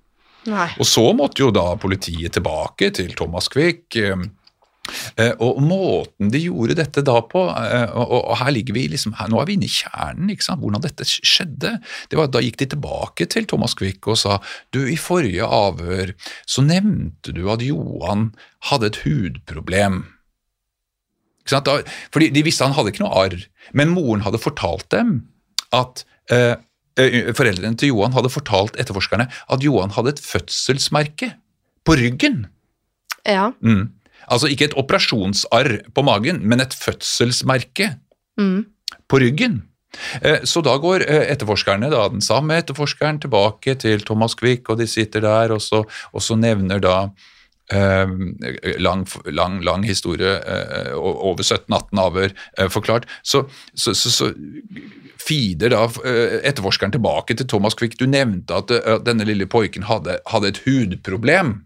[0.48, 0.70] Nei.
[0.80, 3.96] Og så måtte jo da politiet tilbake til Thomas Quick.
[4.00, 4.24] eh,
[5.20, 9.16] eh, Og måten de gjorde dette da på, eh, og og her ligger vi liksom,
[9.20, 11.78] her, nå er vi inne i kjernen, ikke sant, hvordan dette skjedde.
[12.12, 14.40] Det var, da gikk de tilbake til Thomas Quick og sa
[14.72, 16.16] du, i forrige avhør
[16.48, 18.34] så nevnte du at Johan
[18.72, 20.06] hadde et hudproblem.
[21.48, 23.40] Fordi De visste han hadde ikke noe arr,
[23.74, 25.24] men moren hadde fortalt dem
[25.74, 26.56] at eh,
[26.98, 31.34] eh, Foreldrene til Johan hadde fortalt etterforskerne at Johan hadde et fødselsmerke
[31.84, 32.46] på ryggen.
[33.28, 33.52] Ja.
[33.62, 33.90] Mm.
[34.32, 37.96] Altså ikke et operasjonsarr på magen, men et fødselsmerke
[38.40, 38.66] Mm.
[39.10, 39.62] på ryggen.
[40.24, 44.80] Eh, Så da går eh, etterforskerne, da, den samme etterforskeren tilbake til Thomas Quick, og
[44.80, 47.10] de sitter der, og så, og så nevner da
[47.72, 53.08] lang, lang, lang historie, eh, over 17-18 avhør eh, forklart.
[53.24, 54.32] Så, så, så, så
[55.24, 57.98] feeder da eh, etterforskeren tilbake til Thomas Quick.
[58.00, 61.62] Du nevnte eh, at denne lille poiken hadde, hadde et hudproblem.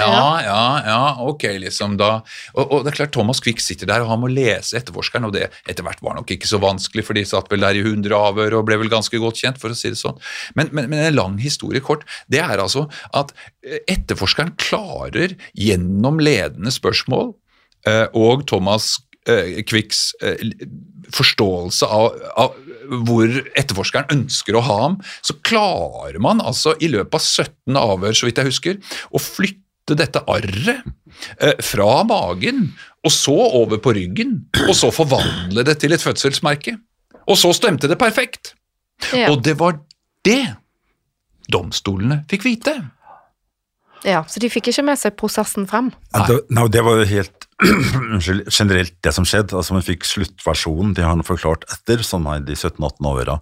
[0.00, 2.10] Ja, ja, ja, ok, liksom da.
[2.54, 5.34] Og, og det er klart, Thomas Quick sitter der, og han må lese etterforskeren, og
[5.36, 8.14] det etter hvert var nok ikke så vanskelig, for de satt vel der i 100
[8.18, 10.18] avhør og ble vel ganske godt kjent, for å si det sånn.
[10.58, 13.34] Men, men, men en lang historie kort, det er altså at
[13.66, 17.32] eh, etterforskeren klarer gjennom ledende spørsmål
[17.88, 18.96] eh, og Thomas
[19.30, 20.10] eh, Quicks
[21.14, 22.54] forståelse av, av
[23.04, 28.16] hvor etterforskeren ønsker å ha ham, så klarer man altså i løpet av 17 avhør,
[28.16, 28.80] så vidt jeg husker,
[29.10, 30.80] å flytte dette arret
[31.36, 32.70] eh, fra magen
[33.04, 36.78] og så over på ryggen, og så forvandle det til et fødselsmerke.
[37.28, 38.54] Og så stemte det perfekt.
[39.12, 39.28] Ja.
[39.28, 39.76] Og det var
[40.24, 40.54] det
[41.52, 42.72] domstolene fikk vite.
[44.04, 45.92] ja, så de fikk ikke med seg prosessen frem.
[46.14, 47.46] Ja, det, nei, det var jo helt
[48.14, 49.52] unnskyld, generelt det som skjedde.
[49.56, 53.38] Altså, Man fikk sluttversjonen, de har han forklart etter, sånn i de 17-18 åra.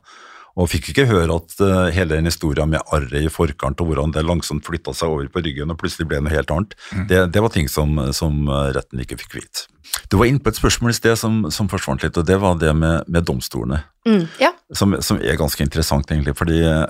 [0.61, 4.13] Og fikk ikke høre at uh, hele den historien med arret i forkant, og hvordan
[4.13, 6.75] det langsomt flytta seg over på ryggen og plutselig ble noe helt annet,
[7.09, 9.69] det, det var ting som, som eh, retten ikke fikk vite.
[10.13, 12.59] Du var inne på et spørsmål i sted som, som forsvant litt, og det var
[12.61, 13.81] det med, med domstolene.
[14.09, 14.27] Mm.
[14.41, 14.53] Ja.
[14.77, 16.37] Som, som er ganske interessant, egentlig.
[16.37, 16.85] fordi eh,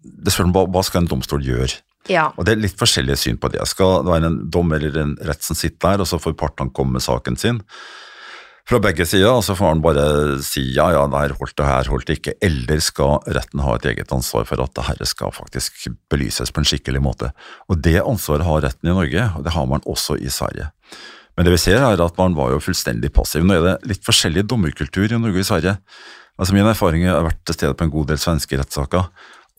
[0.00, 1.82] det spør om hva, hva skal en domstol gjøre?
[2.12, 2.28] ja.
[2.38, 3.62] Og det er litt forskjellige syn på det.
[3.68, 6.72] Skal det være en dommer eller en rett som sitter der, og så får partene
[6.74, 7.62] komme med saken sin
[8.66, 10.06] fra begge sider, og så får han bare
[10.42, 13.76] si ja, ja, det her holdt det, her holdt det ikke, eller skal retten ha
[13.76, 17.30] et eget ansvar for at det her skal faktisk belyses på en skikkelig måte.
[17.70, 20.72] Og det ansvaret har retten i Norge, og det har man også i Sverige.
[21.36, 23.44] Men det vi ser er at man var jo fullstendig passiv.
[23.44, 25.76] Nå er det litt forskjellig dommerkultur i Norge og i Sverige.
[26.36, 29.06] Altså Min erfaring har vært til stede på en god del svenske rettssaker,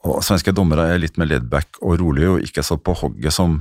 [0.07, 3.59] og svenske dommere er litt mer laidback og rolig og ikke så på hogget som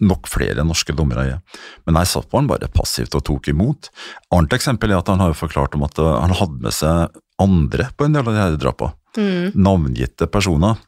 [0.00, 1.62] nok flere norske dommere er.
[1.86, 3.90] Men her satt han bare passivt og tok imot.
[4.34, 7.18] Annet eksempel er at han har jo forklart om at uh, han hadde med seg
[7.42, 8.94] andre på en del av de her drapene.
[9.58, 10.78] Navngitte personer.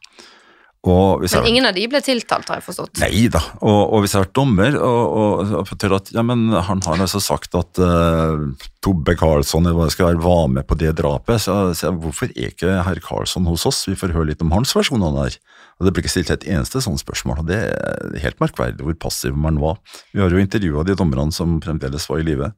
[0.81, 3.01] Hvis jeg- Men ingen av de ble tiltalt, har jeg forstått.
[3.03, 6.49] Nei da, og, og hvis jeg har vært dommer og, og, og at ja, men
[6.49, 8.49] han har altså sagt at uh,
[8.81, 13.01] Tobbe Karlsson skal være, var med på det drapet, så jeg hvorfor er ikke herr
[13.05, 15.38] Karlsson hos oss, vi får høre litt om hans versjon av det her.
[15.81, 18.99] Og Det ble ikke stilt et eneste sånt spørsmål, og det er helt merkverdig hvor
[19.01, 19.79] passiv man var.
[20.12, 22.51] Vi har jo intervjua de dommerne som fremdeles var i live,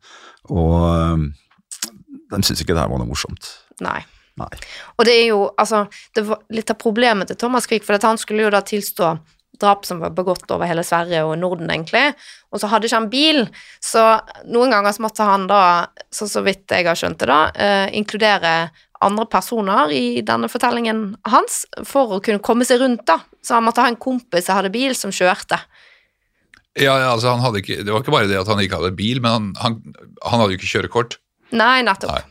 [0.51, 1.29] og uh,
[2.11, 3.53] de syntes ikke det her var noe morsomt.
[3.85, 4.01] Nei.
[4.41, 4.49] Nei.
[4.97, 5.85] Og det er jo, altså,
[6.17, 9.15] det var litt av problemet til Thomas Quick, for at han skulle jo da tilstå
[9.61, 12.09] drap som var begått over hele Sverige og Norden, egentlig,
[12.51, 13.43] og så hadde ikke han bil,
[13.85, 14.07] så
[14.51, 15.63] noen ganger så måtte han da,
[16.11, 18.55] så, så vidt jeg har skjønt det da, eh, inkludere
[19.05, 23.67] andre personer i denne fortellingen hans, for å kunne komme seg rundt da, så han
[23.67, 25.59] måtte ha en kompis som hadde bil som kjørte.
[26.79, 28.95] Ja, ja, altså han hadde ikke, Det var ikke bare det at han ikke hadde
[28.97, 29.81] bil, men han, han,
[30.25, 31.19] han hadde jo ikke kjørekort.
[31.53, 32.15] Nei, nettopp.
[32.15, 32.29] Nei.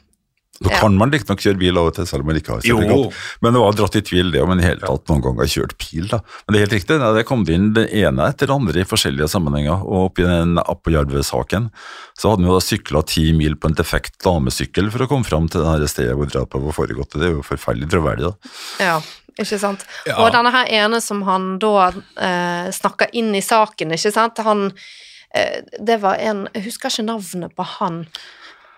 [0.62, 0.78] Nå Ja.
[0.80, 3.16] kan man riktignok kjøre bil av og til, selv om man ikke har sertifikat.
[3.42, 5.50] Men det var dratt i tvil det om man i hele tatt noen gang har
[5.50, 6.08] kjørt bil.
[6.12, 6.20] da.
[6.46, 8.84] Men det er helt riktig, nei, det kom det inn det ene etter det andre
[8.84, 9.82] i forskjellige sammenhenger.
[9.82, 11.72] Og oppi den Appojärve-saken
[12.14, 15.26] så hadde han jo da sykla ti mil på en defekt damesykkel for å komme
[15.26, 17.18] fram til det her stedet hvor drapet var foregått.
[17.18, 18.30] Det er jo forferdelig troverdig.
[18.30, 18.52] da.
[18.86, 18.98] Ja,
[19.42, 19.86] ikke sant.
[20.06, 20.20] Ja.
[20.22, 24.68] Og denne her ene som han da eh, snakka inn i saken, ikke sant, han
[25.34, 28.06] eh, Det var en Jeg husker ikke navnet på han.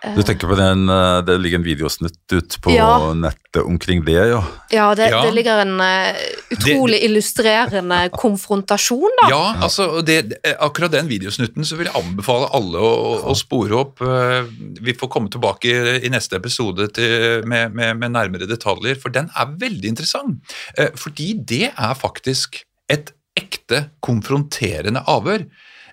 [0.04, 3.14] Du tenker på den, eh, Det ligger en videosnutt ut på Ja.
[3.14, 4.44] nettet omkring det, ja.
[4.70, 5.22] Ja, det, Ja.
[5.24, 9.30] det ligger en utrolig utrolig illustrerende konfrontasjon, da.
[9.30, 12.94] Ja, altså, det, akkurat den videosnutten så vil jeg anbefale alle å,
[13.32, 14.02] å, spore opp.
[14.02, 14.44] Eh,
[14.84, 15.72] Vi får komme tilbake
[16.04, 20.56] i, neste episode til, med, med, med nærmere detaljer, for den er veldig interessant.
[20.78, 25.46] Eh, Fordi det er faktisk et ekte konfronterende avhør.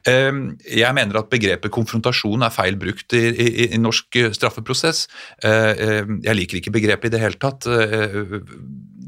[0.08, 0.32] Eh,
[0.80, 5.06] Jeg mener at begrepet konfrontasjon er feil brukt i, i, i norsk eh, straffeprosess.
[5.44, 7.66] Eh, eh, Jeg liker ikke begrepet i det hele tatt.
[7.66, 8.40] Eh,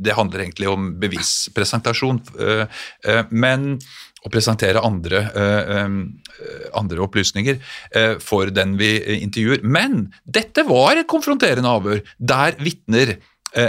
[0.03, 2.19] Det handler egentlig om bevispresentasjon.
[3.31, 3.79] Men
[4.27, 7.61] å presentere andre, eh, eh, andre opplysninger
[8.21, 9.63] for den vi intervjuer.
[9.63, 13.17] Men dette var et konfronterende avhør, der vitner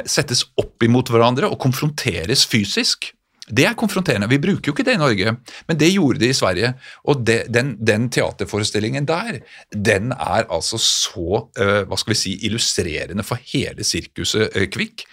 [0.07, 3.11] settes opp imot hverandre og konfronteres fysisk.
[3.43, 4.29] Det er konfronterende.
[4.31, 5.33] Vi bruker jo ikke det i Norge,
[5.67, 6.73] men det gjorde de i Sverige.
[7.11, 9.41] Og det, den, den teaterforestillingen der,
[9.75, 15.03] den er altså så uh, hva skal vi si, illustrerende for hele sirkuset uh, Kvikk.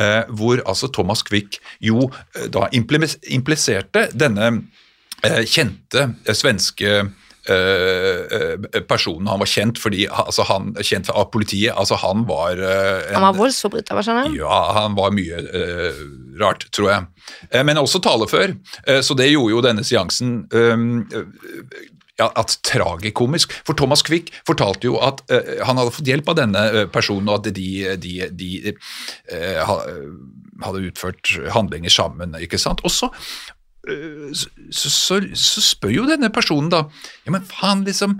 [0.00, 2.10] Uh, hvor altså Thomas Quick jo
[2.52, 4.50] da impliserte denne
[5.48, 6.02] kjente
[6.36, 6.98] svenske
[8.88, 9.28] personen.
[9.30, 11.74] Han var kjent fordi altså han, kjent av politiet.
[11.76, 14.40] altså Han var eh, en, Han var voldsforbryter, hva skjønner jeg?
[14.42, 16.00] ja, han var mye uh,
[16.40, 17.06] rart, tror jeg.
[17.50, 18.56] Eh, men også talefør,
[18.86, 21.04] eh, så det gjorde jo denne seansen um,
[22.16, 23.52] ja, at tragikomisk.
[23.66, 27.28] For Thomas Quick fortalte jo at uh, han hadde fått hjelp av denne eh, personen,
[27.30, 27.68] og at de,
[28.00, 29.76] de, de uh,
[30.64, 32.36] hadde utført handlinger sammen.
[32.40, 32.82] ikke sant?
[32.86, 32.92] Og
[33.86, 34.50] så
[34.90, 36.86] så, så, spør jo denne personen da
[37.26, 38.18] Ja, men faen, liksom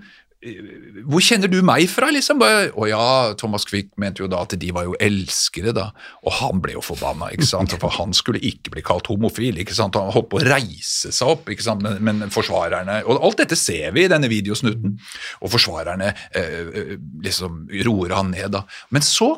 [1.07, 2.43] hvor kjenner du meg fra, liksom?
[2.45, 3.07] Å ja,
[3.41, 5.89] Thomas Quick mente jo da at de var jo elskere, da.
[6.27, 7.75] Og han ble jo forbanna, ikke sant.
[7.83, 9.99] For han skulle ikke bli kalt homofil, ikke sant.
[9.99, 11.83] Han holdt på å reise seg opp, ikke sant.
[11.83, 14.97] Men, men forsvarerne Og alt dette ser vi i denne videosnutten.
[15.41, 18.67] Og forsvarerne eh, eh, liksom roer han ned, da.
[18.95, 19.33] Men så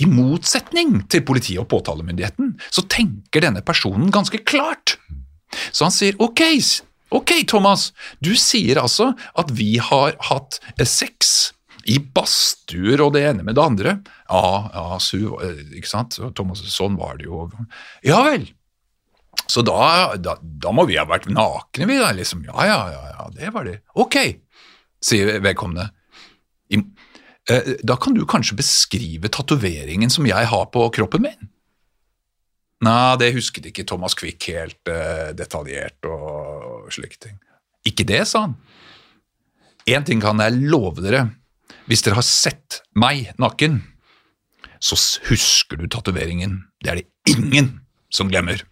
[0.00, 4.98] i motsetning til politiet og påtalemyndigheten, så tenker denne personen ganske klart.
[5.70, 6.42] Så han sier ok,
[7.16, 7.90] ok Thomas,
[8.22, 11.52] du sier altså at vi har hatt eh, sex
[11.90, 13.98] I badstuer og det ene med det andre.
[14.28, 15.32] Ja, ja, su,
[15.74, 16.18] ikke sant.
[16.36, 17.46] Thomas, sånn var det jo.
[18.06, 18.50] Ja vel.
[19.50, 22.12] Så da, da, da, må vi ha vært nakne, vi da.
[22.14, 22.44] liksom.
[22.46, 23.80] Ja, ja, ja, ja det var det.
[23.98, 24.18] Ok,
[25.02, 25.88] sier vedkommende.
[26.70, 26.78] I,
[27.50, 31.50] eh, da kan du kanskje beskrive tatoveringen som jeg har på kroppen min?
[32.80, 37.36] Nei, det husket ikke Thomas Quick helt uh, detaljert og slike ting.
[37.88, 38.56] Ikke det, sa han.
[39.90, 41.26] Én ting kan jeg love dere.
[41.90, 43.80] Hvis dere har sett meg naken,
[44.80, 44.96] så
[45.28, 46.62] husker du tatoveringen.
[46.80, 47.72] Det er det ingen
[48.12, 48.64] som glemmer.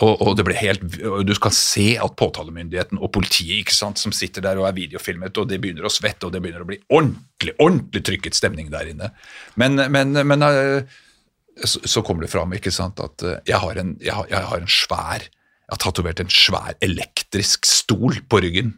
[0.00, 0.84] Og, og, det ble helt,
[1.26, 5.36] Du skal se at påtalemyndigheten og politiet ikke sant, som sitter der og er videofilmet,
[5.36, 8.94] og det begynner å svette, og det begynner å bli ordentlig ordentlig trykket stemning der
[8.94, 9.10] inne.
[9.60, 11.00] Men, men, men eh,
[11.64, 14.48] så, så, kommer det fram ikke sant, at eh, jeg har en, jeg har, jeg
[14.52, 18.72] har en svær Jeg har tatovert en svær elektrisk stol på ryggen.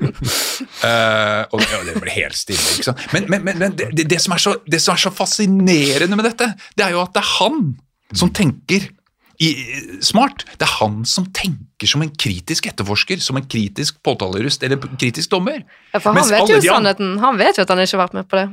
[0.00, 2.62] uh, og det ble helt stille.
[2.78, 3.02] ikke sant?
[3.12, 6.86] Men, men, men det, det, som så, det, som er så, fascinerende med dette, det
[6.86, 7.60] er jo at det er han
[8.16, 8.88] som tenker
[9.42, 9.52] i,
[10.00, 10.46] smart.
[10.56, 15.32] Det er han som tenker som en kritisk etterforsker, som en kritisk påtalerust eller kritisk
[15.32, 15.64] dommer.
[15.92, 17.16] Ja, for han vet jo sannheten.
[17.22, 18.48] Han vet jo at han ikke har vært med på det.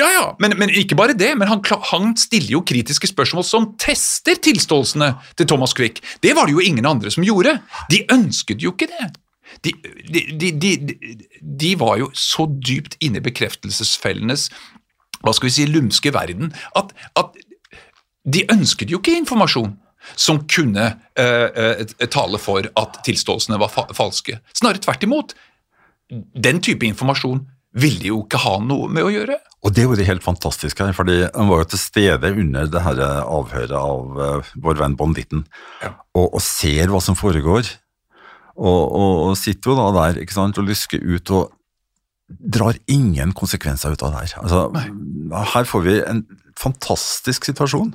[0.00, 1.34] Ja, ja, men, men ikke bare det.
[1.36, 1.60] men han,
[1.92, 6.00] han, stiller jo kritiske spørsmål som tester tilståelsene til Thomas Quick.
[6.24, 7.58] Det var det jo ingen andre som gjorde.
[7.92, 9.10] De ønsket jo ikke det.
[9.66, 9.74] De,
[10.38, 10.72] de, de,
[11.42, 14.46] de var jo så dypt inne i bekreftelsesfellenes
[15.20, 17.34] hva skal vi si, lumske verden at, at
[18.24, 19.74] de ønsket jo ikke informasjon
[20.16, 20.86] som kunne
[21.20, 24.38] uh, uh, tale for at tilståelsene var fa falske.
[24.56, 25.34] Snarere tvert imot.
[26.08, 27.42] Den type informasjon
[27.76, 29.36] ville jo ikke ha noe med å gjøre.
[29.60, 32.66] Og det er jo det helt fantastiske her, fordi han var jo til stede under
[32.70, 35.44] det her avhøret av uh, vår venn banditten,
[35.84, 35.92] ja.
[36.16, 37.68] og, og, ser hva som foregår.
[38.56, 41.52] Og, og, og, sitter jo da der ikke sant, og lysker ut og
[42.30, 44.36] drar ingen konsekvenser ut av det her.
[44.42, 44.64] Altså,
[45.54, 46.24] her får vi en
[46.58, 47.92] fantastisk situasjon.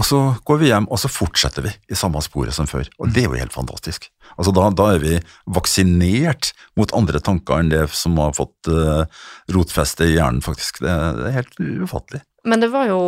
[0.00, 0.18] Og så
[0.48, 2.88] går vi hjem, og så fortsetter vi i samme sporet som før.
[2.96, 4.08] Og det er jo helt fantastisk.
[4.36, 5.14] Altså da, da er vi
[5.56, 9.04] vaksinert mot andre tanker enn det som har fått uh,
[9.52, 10.82] rotfeste i hjernen, faktisk.
[10.84, 12.22] Det, det, er helt ufattelig.
[12.48, 13.00] Men det var jo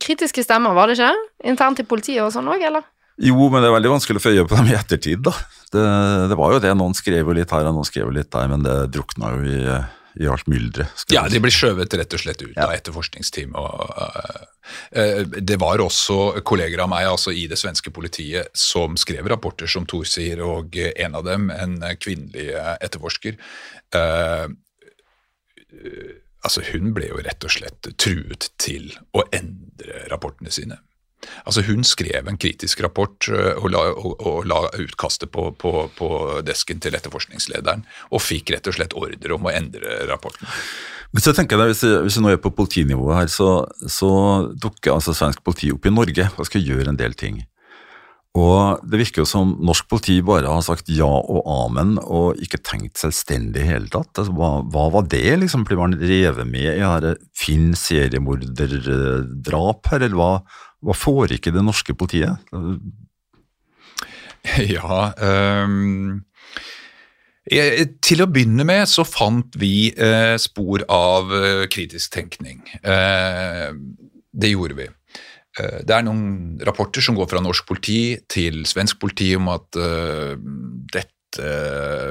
[0.00, 1.12] kritiske stemmer, var det ikke?
[1.52, 2.86] Internt i politiet og sånn òg, eller?
[3.22, 5.34] Jo, men det er veldig vanskelig å få øye på dem i ettertid, da.
[5.72, 5.82] Det,
[6.30, 6.72] det, var jo det.
[6.78, 9.42] Noen skrev jo litt her og noen skrev jo litt der, men det drukna jo
[9.44, 9.58] i
[10.20, 11.06] i alt mylderet.
[11.12, 12.66] Ja, de blir skjøvet rett og slett ut ja.
[12.66, 14.42] av etterforskningsteamet Og, uh,
[14.92, 19.86] det var også kolleger av meg altså i det svenske politiet som skrev rapporter, som
[19.90, 23.38] Thor sier, og en av dem, en kvinnelig etterforsker
[23.96, 24.46] uh,
[26.42, 30.78] altså Hun ble jo rett og slett truet til å endre rapportene sine.
[31.46, 36.08] Altså Hun skrev en kritisk rapport og la, og, og la utkastet på, på, på,
[36.46, 40.50] desken til etterforskningslederen, og fikk rett og slett ordre om å endre rapporten.
[41.20, 41.84] Så tenker jeg Hvis,
[42.16, 44.08] vi nå er på politinivået her, så, så
[44.56, 47.42] dukker altså svensk politi opp i Norge og skal gjøre en del ting.
[48.32, 52.64] Og Det virker jo som norsk politi bare har sagt ja og amen og ikke
[52.64, 54.08] tenkt selvstendig i hele tatt.
[54.16, 55.36] Altså, hva, hva, var det?
[55.42, 55.66] liksom?
[55.68, 60.40] Blir man revet med i dette Finn seriemorderdrap her, eller hva?
[60.82, 62.36] Hva får ikke det norske politiet?
[64.58, 65.14] Ja
[65.62, 66.24] um,
[67.42, 72.60] Til å begynne med så fant vi eh, spor av uh, kritisk tenkning.
[72.86, 73.70] Eh,
[74.32, 74.90] det gjorde vi.
[75.52, 81.12] Det er noen rapporter som går fra norsk politi til svensk politi om at dette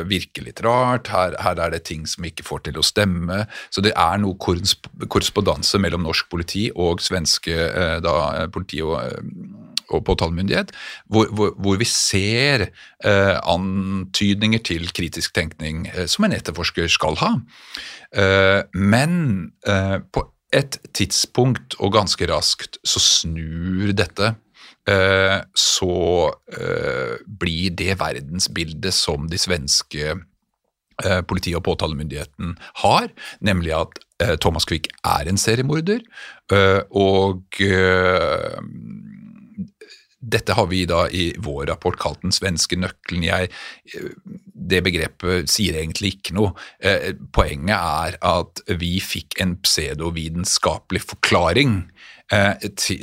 [0.05, 3.47] virker litt rart, her, her, er det ting som ikke får til å stemme.
[3.73, 9.70] Så det er noe korrespondanse mellom norsk politi og svenske eh, da, politi og, eh,
[9.91, 10.71] og påtalemyndighet,
[11.11, 12.67] hvor, hvor, hvor, vi ser
[13.05, 17.33] eh, antydninger til kritisk tenkning eh, som en etterforsker skal ha.
[18.15, 24.33] Eh, men eh, på et tidspunkt, og ganske raskt, så snur dette.
[24.89, 25.95] Eh, så
[26.57, 30.17] eh, blir det verdensbildet som de svenske
[31.25, 32.51] politi- og påtalemyndigheten
[32.83, 33.07] har,
[33.41, 33.95] nemlig at
[34.43, 36.03] Thomas Quick er en seriemorder.
[36.93, 37.57] Og
[40.21, 43.25] dette har vi da i vår rapport kalt den svenske nøkkelen.
[43.25, 43.49] Jeg,
[44.71, 46.53] det begrepet sier egentlig ikke noe.
[47.33, 51.81] Poenget er at vi fikk en pseudovitenskapelig forklaring
[52.31, 52.49] Eh,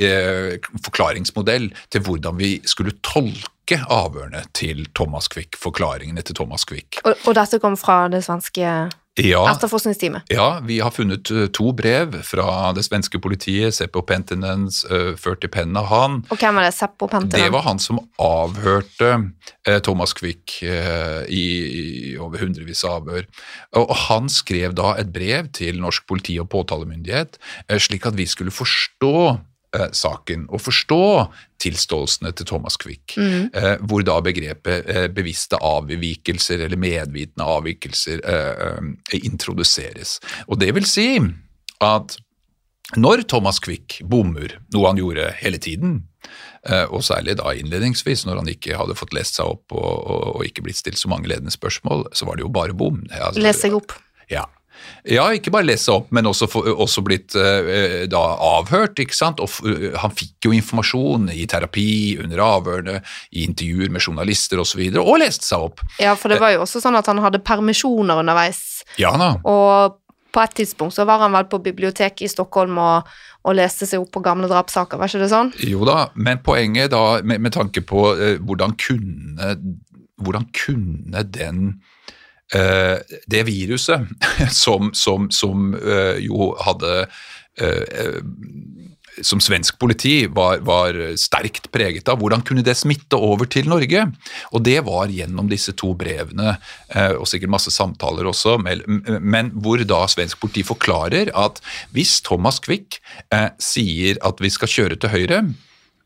[0.00, 7.02] eh, forklaringsmodell til hvordan vi skulle tolke avhørene til Thomas Quick, forklaringene til Thomas Quick.
[7.04, 8.70] Og, og dette kom fra det svenske
[9.18, 10.28] Ja, etterforskningsteamet.
[10.32, 15.44] ja, vi har funnet eh, to brev fra det svenske politiet, Seppo Pentinens, uh, ført
[15.44, 16.20] i pennen av han.
[16.30, 16.74] Og hvem var det?
[16.76, 17.46] Seppo Pentinen?
[17.46, 21.44] Det var han som avhørte uh, Thomas Quick uh, i,
[21.82, 21.84] i
[22.20, 23.28] over hundrevis av avhør.
[23.74, 27.38] Og, og han skrev da et brev til norsk politi og påtalemyndighet,
[27.82, 29.38] slik at vi skulle forstå
[29.76, 31.00] eh, saken og forstå
[31.62, 38.64] tilståelsene til Thomas Quick, eh, hvor da begrepet eh, bevisste avvikelser eller medvitende avvikelser eh,
[38.78, 40.18] eh, introduseres.
[40.48, 41.10] Og det vil si
[41.84, 42.18] at
[42.96, 45.98] når Thomas Quick bommer, noe han gjorde hele tiden,
[46.64, 50.22] eh, og særlig da innledningsvis, når han ikke hadde fått lest seg opp og, og,
[50.38, 53.02] og ikke blitt stilt så mange ledende spørsmål, så var det jo bare bom.
[53.12, 53.92] Altså, Les seg opp.
[54.32, 54.46] Ja.
[55.08, 59.00] Ja, ikke bare lest seg opp, men også, for, også blitt uh, da avhørt.
[59.02, 59.42] ikke sant?
[59.44, 62.98] Og eh, han fikk jo informasjon i terapi, under avhørene,
[63.32, 65.80] i intervjuer med journalister osv., og, så videre, og leste seg opp.
[66.02, 68.84] Ja, for det var jo også sånn at han hadde permisjoner underveis.
[69.00, 69.32] Ja da.
[69.48, 69.98] Og
[70.34, 73.08] på et tidspunkt så var han vel på biblioteket i Stockholm og,
[73.48, 75.54] og leste seg opp på gamle drapssaker, var ikke det sånn?
[75.64, 79.54] Jo da, men poenget da, med, med tanke på uh, hvordan kunne
[80.18, 82.16] hvordan kunne den eh,
[82.48, 84.08] det viruset
[84.62, 86.94] som, som, som eh, jo hadde
[87.60, 88.22] eh, eh,
[89.22, 92.20] som svensk politi var, var sterkt preget av.
[92.22, 94.04] Hvordan kunne det smitte over til Norge?
[94.54, 96.56] Og det var gjennom disse to brevene,
[96.94, 101.62] eh, og sikkert masse samtaler også, men hvor da svensk politi forklarer at
[101.94, 103.00] hvis Thomas Quick
[103.34, 105.42] eh, sier at vi skal kjøre til høyre,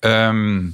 [0.08, 0.72] ehm,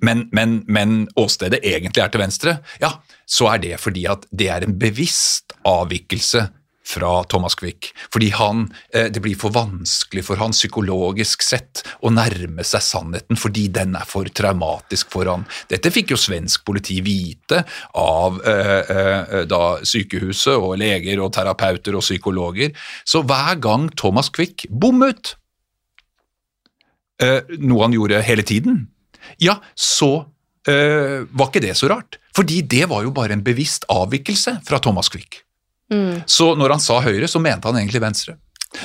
[0.00, 4.50] men, men, men åstedet egentlig er til venstre, ja, så er det fordi at det
[4.52, 6.46] er en bevisst avvikelse
[6.86, 7.90] fra Thomas Quick.
[8.12, 13.38] Fordi han, eh, det blir for vanskelig for han psykologisk sett å nærme seg sannheten,
[13.38, 15.46] fordi den er for traumatisk for han.
[15.68, 17.64] Dette fikk jo svensk politi vite
[17.98, 22.76] av eh, eh, da sykehuset og leger og terapeuter og psykologer.
[23.04, 25.34] Så hver gang Thomas Quick bommet,
[27.22, 28.86] eh, noe han gjorde hele tiden,
[29.42, 30.10] ja, så
[30.68, 32.20] eh, var ikke det så rart.
[32.36, 35.42] Fordi det var jo bare en bevisst avvikelse fra Thomas Quick.
[35.92, 36.22] Mm.
[36.26, 38.36] Så når han sa høyre, så mente han egentlig venstre.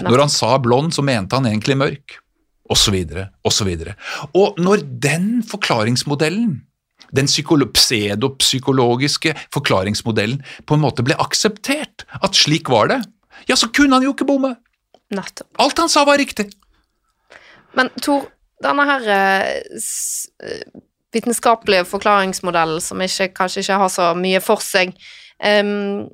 [0.05, 2.19] Når han sa blond, så mente han egentlig mørk.
[2.71, 3.97] Og så videre, og så videre.
[4.37, 6.61] Og når den forklaringsmodellen,
[7.11, 13.01] den psykolo- pseudopsykologiske forklaringsmodellen, på en måte ble akseptert, at slik var det,
[13.49, 14.53] ja, så kunne han jo ikke bomme.
[15.59, 16.47] Alt han sa var riktig.
[17.75, 18.29] Men Tor,
[18.63, 19.79] denne her eh,
[20.43, 20.81] eh,
[21.11, 24.93] vitenskapelige forklaringsmodellen, som ikke, kanskje ikke har så mye for seg,
[25.43, 26.07] um,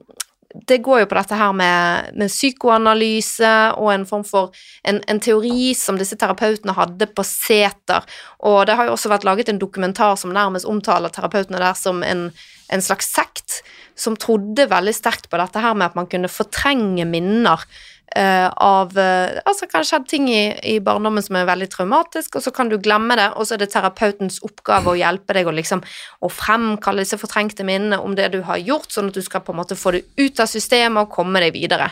[0.67, 4.55] det går jo på dette her med, med psykoanalyse og en form for
[4.87, 8.05] en, en teori som disse terapeutene hadde på seter.
[8.47, 12.01] Og det har jo også vært laget en dokumentar som nærmest omtaler terapeutene der som
[12.05, 12.29] en,
[12.73, 13.61] en slags sekt,
[13.97, 17.67] som trodde veldig sterkt på dette her med at man kunne fortrenge minner
[18.15, 21.69] eh, av uh, Altså, det kan ha skjedd ting i, i barndommen som er veldig
[21.73, 25.35] traumatisk, og så kan du glemme det, og så er det terapeutens oppgave å hjelpe
[25.37, 25.83] deg å liksom
[26.23, 29.55] å fremkalle disse fortrengte minnene om det du har gjort, sånn at du skal på
[29.55, 31.91] en måte få det ut av systemet og komme deg videre.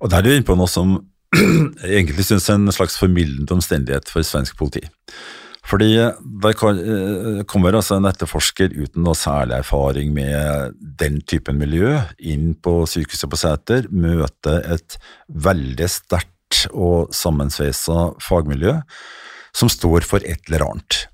[0.00, 0.98] Og der er du inne på noe som
[1.86, 4.82] egentlig synes er en slags formildende omstendighet for svensk politi.
[5.70, 11.94] Fordi det eh, kommer altså en etterforsker uten noe særlig erfaring med den typen miljø
[12.18, 14.98] inn på sykehuset på Sæter, møter et
[15.30, 18.80] veldig sterkt og sammensveisa fagmiljø
[19.56, 21.04] som står for et eller annet.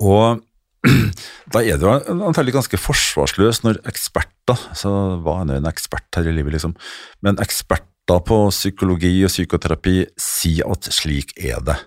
[0.00, 0.40] Og
[1.52, 4.90] da er jo antagelig ganske forsvarsløst når eksperter, så
[5.22, 6.74] hva er nå en ekspert her i livet, liksom,
[7.22, 11.78] men eksperter på psykologi og psykoterapi sier at slik er det.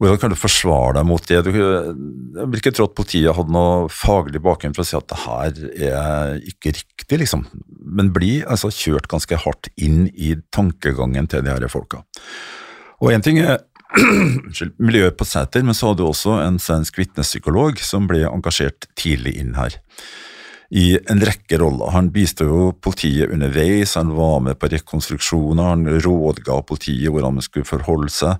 [0.00, 1.42] Hvordan kan du forsvare deg mot det?
[1.44, 5.10] Du, jeg vil ikke tro at politiet hadde noe faglig bakgrunn for å si at
[5.12, 5.58] det her
[5.90, 7.44] er ikke riktig, liksom.
[7.84, 12.00] Men blir altså kjørt ganske hardt inn i tankegangen til de her folka.
[13.04, 13.60] Og en ting er
[14.80, 19.36] miljøet på Sæter, men så hadde du også en svensk vitnepsykolog som ble engasjert tidlig
[19.42, 19.76] inn her.
[20.70, 21.90] I en rekke roller.
[21.92, 27.44] Han bistod jo politiet underveis, han var med på rekonstruksjoner, han rådga politiet hvordan de
[27.44, 28.38] skulle forholde seg.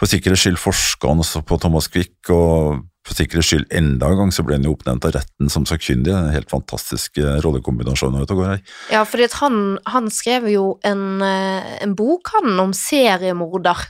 [0.00, 4.20] For sikkerhets skyld forska han også på Thomas Quick, og for sikkerhets skyld enda en
[4.20, 6.12] gang så ble han jo oppnevnt av retten som sakkyndig.
[6.14, 8.20] En helt fantastisk eh, rollekombinasjon.
[8.22, 8.62] går her.
[8.94, 9.58] Ja, for han,
[9.90, 13.88] han skrev jo en, eh, en bok, han, om seriemorder.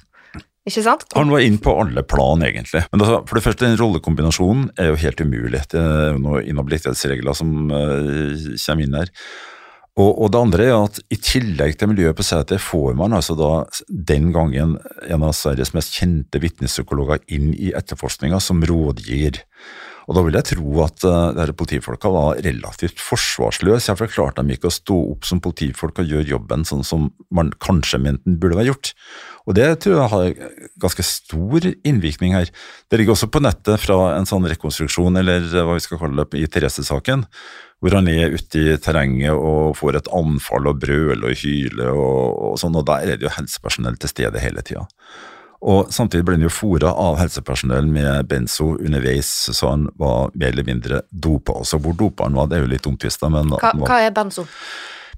[0.63, 1.09] Ikke sant?
[1.19, 2.85] Han var inn på alle plan, egentlig.
[2.93, 5.65] Men altså, for det første, den rollekombinasjonen er jo helt umulig.
[5.73, 9.11] Det er jo noen inhabilitetsregler som uh, kommer inn her.
[10.01, 13.37] Og, og det andre er at i tillegg til miljøet på setet, får man altså
[13.37, 13.51] da
[14.13, 19.43] den gangen en av Sveriges mest kjente vitnepsykologer inn i etterforskninga som rådgir.
[20.09, 23.93] Og da vil jeg tro at uh, politifolka var relativt forsvarsløse.
[23.93, 27.53] Jeg klarte de ikke å stå opp som politifolk og gjøre jobben sånn som man
[27.63, 28.93] kanskje mente den burde vært gjort.
[29.47, 32.51] Og det tror jeg har ganske stor innvirkning her.
[32.91, 36.39] Det ligger også på nettet fra en sånn rekonstruksjon, eller hva vi skal kalle det,
[36.39, 37.27] i Therese-saken,
[37.83, 42.53] hvor han er ute i terrenget og får et anfall og brøler og hyler og,
[42.53, 44.87] og sånn, og der er det jo helsepersonell til stede hele tida.
[45.63, 50.51] Og Samtidig ble han jo fora av helsepersonell med benzo underveis, så han var mer
[50.51, 51.79] eller mindre dopa også.
[51.83, 53.31] Hvor dopa han var, det er jo litt omtvista.
[53.31, 54.47] Hva, hva er benzo?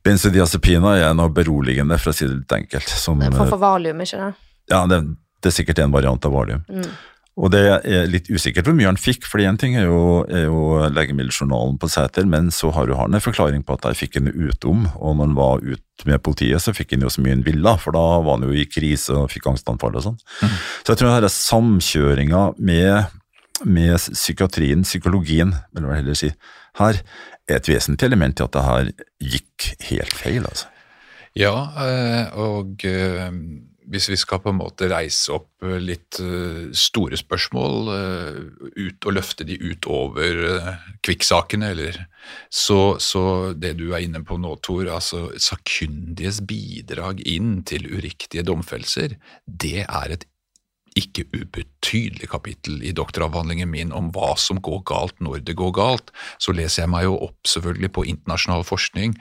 [0.05, 2.93] Benzodiazepina er noe beroligende, for å si det litt enkelt.
[2.93, 4.31] Som, en form for valium, ikke det?
[4.69, 5.01] Ja, det,
[5.41, 6.65] det er sikkert en variant av valium.
[6.69, 6.91] Mm.
[7.35, 10.45] Og det er litt usikkert hvor mye han fikk, for én ting er jo, er
[10.47, 14.21] jo legemiddeljournalen på Sæter, men så har jo han en forklaring på at de fikk
[14.21, 17.35] han utom, og når han var ute med politiet, så fikk han jo så mye
[17.35, 20.21] han ville, for da var han jo i krise og fikk angstanfall og sånn.
[20.45, 20.55] Mm.
[20.55, 23.19] Så jeg tror denne samkjøringa med,
[23.67, 26.31] med psykiatrien, psykologien, vil jeg heller si,
[26.79, 27.03] her,
[27.51, 28.95] er et vesentlig element til at det her
[29.35, 30.71] gikk helt feil, altså.
[31.35, 33.27] Ja, eh, og eh,
[33.91, 38.39] hvis vi skal på en måte reise opp eh, litt eh, store spørsmål eh,
[38.81, 40.41] ut og løfte de utover
[41.05, 41.99] kvikksakene, eller
[42.49, 48.47] så, så, det du er inne på nå, Tor, altså sakkyndiges bidrag inn til uriktige
[48.47, 50.29] domfellelser, det er et
[50.95, 56.13] ikke ubetydelig kapittel i doktoravhandlingen min om hva som går galt når det går galt.
[56.39, 59.17] Så leser jeg meg jo opp selvfølgelig på internasjonal forskning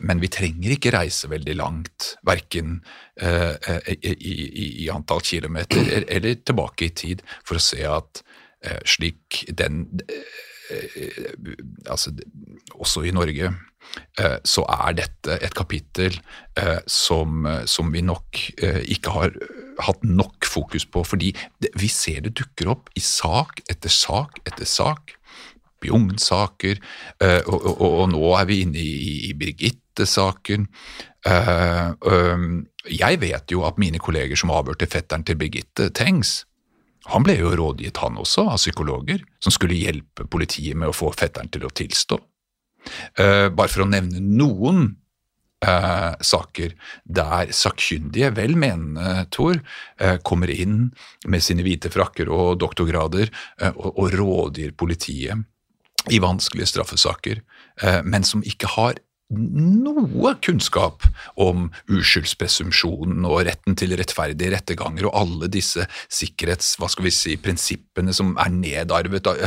[0.00, 2.80] men vi trenger ikke reise veldig langt, verken
[3.20, 8.24] eh, eh, i, i, i antall kilometer eller tilbake i tid, for å se at
[8.88, 9.86] slik den
[11.90, 12.12] Altså,
[12.78, 13.48] også i Norge
[14.46, 16.14] så er dette et kapittel
[16.86, 19.34] som, som vi nok ikke har
[19.82, 21.32] hatt nok fokus på, fordi
[21.74, 25.16] vi ser det dukker opp i sak etter sak etter sak
[25.82, 26.80] Bjugn-saker,
[27.22, 30.68] uh, og, og, og, nå er vi inne i, i Birgitte-saken.
[31.20, 32.46] Um,
[32.88, 36.44] jeg vet jo at mine kolleger som avhørte fetteren til Birgitte Tengs,
[37.10, 41.10] han ble jo rådgitt, han også, av psykologer, som skulle hjelpe politiet med å få
[41.16, 42.20] fetteren til å tilstå.
[43.20, 44.90] Uh, bare for å nevne noen
[45.60, 46.72] Eh, saker
[47.04, 49.58] der sakkyndige, velmenende Tor,
[50.00, 50.94] eh, kommer inn
[51.28, 53.28] med sine hvite frakker og doktorgrader
[53.60, 55.44] eh, og, og rådgir politiet
[56.08, 57.42] i vanskelige straffesaker,
[57.82, 61.04] eh, men som ikke har noe kunnskap
[61.38, 67.36] om uskyldspresumpsjonen og retten til rettferdige retterganger og alle disse sikkerhets, hva skal vi si,
[67.38, 69.38] prinsippene som er nedarvet av,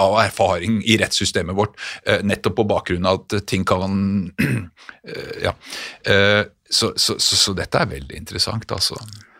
[0.00, 1.76] av erfaring i rettssystemet vårt,
[2.06, 5.56] eh, nettopp på bakgrunn av at ting kan eh, Ja.
[6.68, 8.98] Så, så, så, så dette er veldig interessant, altså.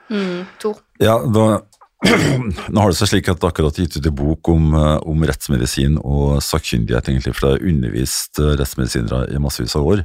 [0.09, 0.70] Mm, to.
[0.96, 1.61] Ja, da
[2.70, 5.96] Nå har det seg slik at akkurat gitt ut en bok om, eh, om, rettsmedisin
[5.99, 10.05] og sakkyndighet, egentlig, for det er undervist eh, rettsmedisinere i massevis av år.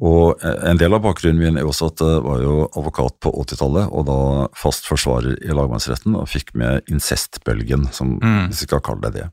[0.00, 3.34] Og eh, En del av bakgrunnen min er også at jeg var jo advokat på
[3.44, 4.20] 80-tallet, og da
[4.56, 8.46] fast forsvarer i lagmannsretten, og fikk med incestbølgen, som, mm.
[8.48, 9.28] hvis vi skal kalle det det.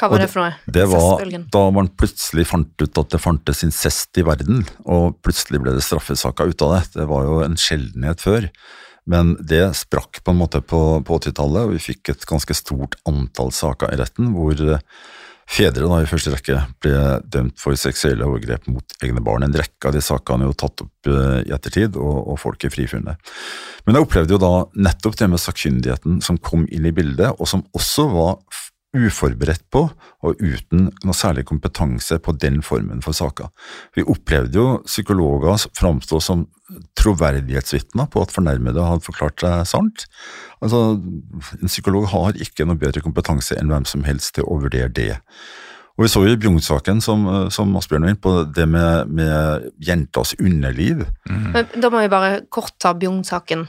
[0.00, 0.52] Hva var det for noe?
[0.66, 1.24] Det var
[1.54, 5.86] da man plutselig fant ut at det fantes incest i verden, og plutselig ble det
[5.86, 6.84] straffesaker ut av det.
[6.96, 8.48] Det var jo en sjeldenhet før.
[9.10, 12.98] Men det sprakk på en måte på, på 80-tallet, og vi fikk et ganske stort
[13.08, 14.84] antall saker i retten hvor eh,
[15.50, 19.46] fedre da i første rekke ble dømt for seksuelle overgrep mot egne barn.
[19.46, 22.66] En rekke av de sakene er jo tatt opp eh, i ettertid, og, og folk
[22.66, 23.32] er frifunnet.
[23.86, 24.52] Men jeg opplevde jo da
[24.88, 28.38] nettopp det med sakkyndigheten som kom inn i bildet, og som også var
[28.96, 29.84] uforberedt på
[30.26, 33.50] og uten noe særlig kompetanse på den formen for saker.
[33.94, 36.46] Vi opplevde jo psykologer framstå som
[36.98, 40.06] troverdighetsvitner på at fornærmede hadde forklart seg sant.
[40.62, 41.00] Altså,
[41.60, 45.14] En psykolog har ikke noe bedre kompetanse enn hvem som helst til å vurdere det.
[45.98, 49.66] Og Vi så jo i Bjugn-saken, som, som Asbjørn var inne på, det med, med
[49.84, 51.02] jentas underliv.
[51.28, 51.58] Mm.
[51.76, 53.66] Da må vi bare kort ta Bjugn-saken,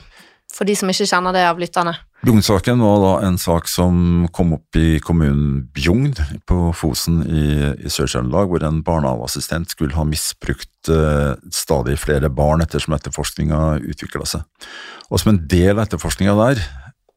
[0.54, 1.98] for de som ikke kjenner det av lytterne.
[2.22, 6.12] Bjugn-saken var da en sak som kom opp i kommunen Bjugn
[6.46, 7.46] på Fosen i,
[7.82, 14.30] i Sør-Trøndelag, hvor en barnehageassistent skulle ha misbrukt eh, stadig flere barn ettersom etterforskninga utvikla
[14.30, 14.46] seg.
[15.10, 16.64] Og som en del av etterforskninga der,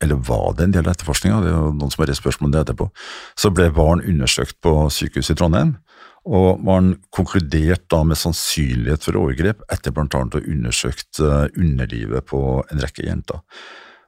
[0.00, 2.48] eller var det en del av etterforskninga, det er jo noen som har reist spørsmål
[2.48, 2.90] om det etterpå,
[3.36, 5.76] så ble barn undersøkt på sykehuset i Trondheim.
[6.24, 10.08] Og man konkluderte da med sannsynlighet for overgrep etter bl.a.
[10.08, 13.44] å ha undersøkt eh, underlivet på en rekke jenter.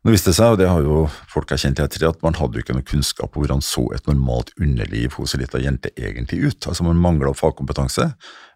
[0.06, 2.54] Nå viste det seg, og det har jo folk erkjent i ettertid, at man hadde
[2.54, 6.44] jo ikke noe kunnskap om hvordan så et normalt underliv hos ei lita jente egentlig
[6.44, 6.68] ut.
[6.70, 8.12] Altså Man mangla fagkompetanse,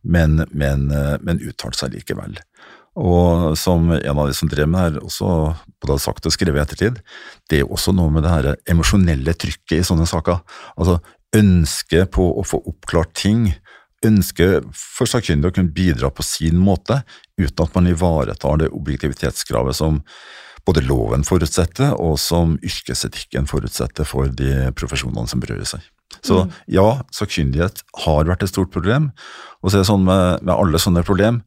[0.07, 0.84] men, men,
[1.26, 2.36] men uttalte seg likevel.
[3.03, 5.30] Og som en av de som drev med det her, også
[5.82, 7.01] både hadde sagt og skrevet i ettertid,
[7.51, 10.44] det er også noe med det her emosjonelle trykket i sånne saker.
[10.76, 11.01] Altså
[11.34, 13.48] ønsket på å få oppklart ting,
[14.07, 17.01] ønsket for sakkyndig å kunne bidra på sin måte,
[17.42, 19.98] uten at man ivaretar det objektivitetskravet som
[20.66, 25.80] både loven forutsetter, og som yrkesetikken forutsetter for de profesjonene som berører seg.
[26.26, 26.52] Så Mm.
[26.74, 29.12] ja, sakkyndighet har vært et stort problem,
[29.62, 31.42] og så er det sånn med, med alle sånne problem,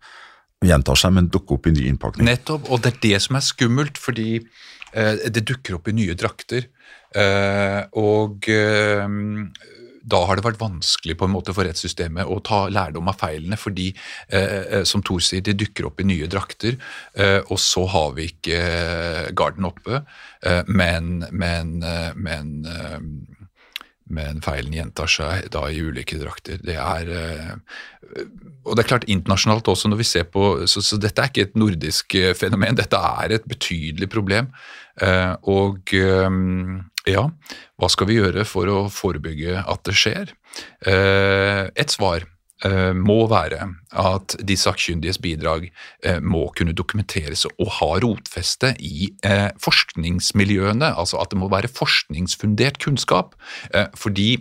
[0.64, 2.26] gjentar seg, men dukker opp i ny innpakning.
[2.26, 4.40] Nettopp, og det er det som er skummelt, fordi
[4.94, 6.70] eh, det dukker opp i nye drakter.
[7.14, 9.08] Eh, og eh,
[10.04, 13.58] da har det vært vanskelig på en måte for rettssystemet å ta lærdom av feilene,
[13.60, 13.90] fordi
[14.28, 16.76] eh, eh, som Thor sier, de dukker opp i nye drakter,
[17.16, 20.04] eh, og så har vi ikke eh, garden oppe,
[20.44, 22.60] eh, men, men, eh, men
[24.14, 26.60] men feilen gjentar seg da i ulike drakter.
[26.62, 27.08] Det er
[28.68, 31.46] Og det er klart internasjonalt også, når vi ser på Så, så dette er ikke
[31.48, 34.52] et nordisk fenomen, dette er et betydelig problem.
[35.50, 35.96] Og
[37.10, 37.28] ja,
[37.80, 40.32] hva skal vi gjøre for å forebygge at det skjer?
[40.88, 42.24] Eh, Et svar
[42.64, 45.68] eh, må være at de sakkyndiges bidrag
[46.06, 49.12] eh, må kunne dokumenteres og ha rotfeste i
[49.64, 53.36] forskningsmiljøene, altså at det må være forskningsfundert kunnskap.
[54.00, 54.38] Fordi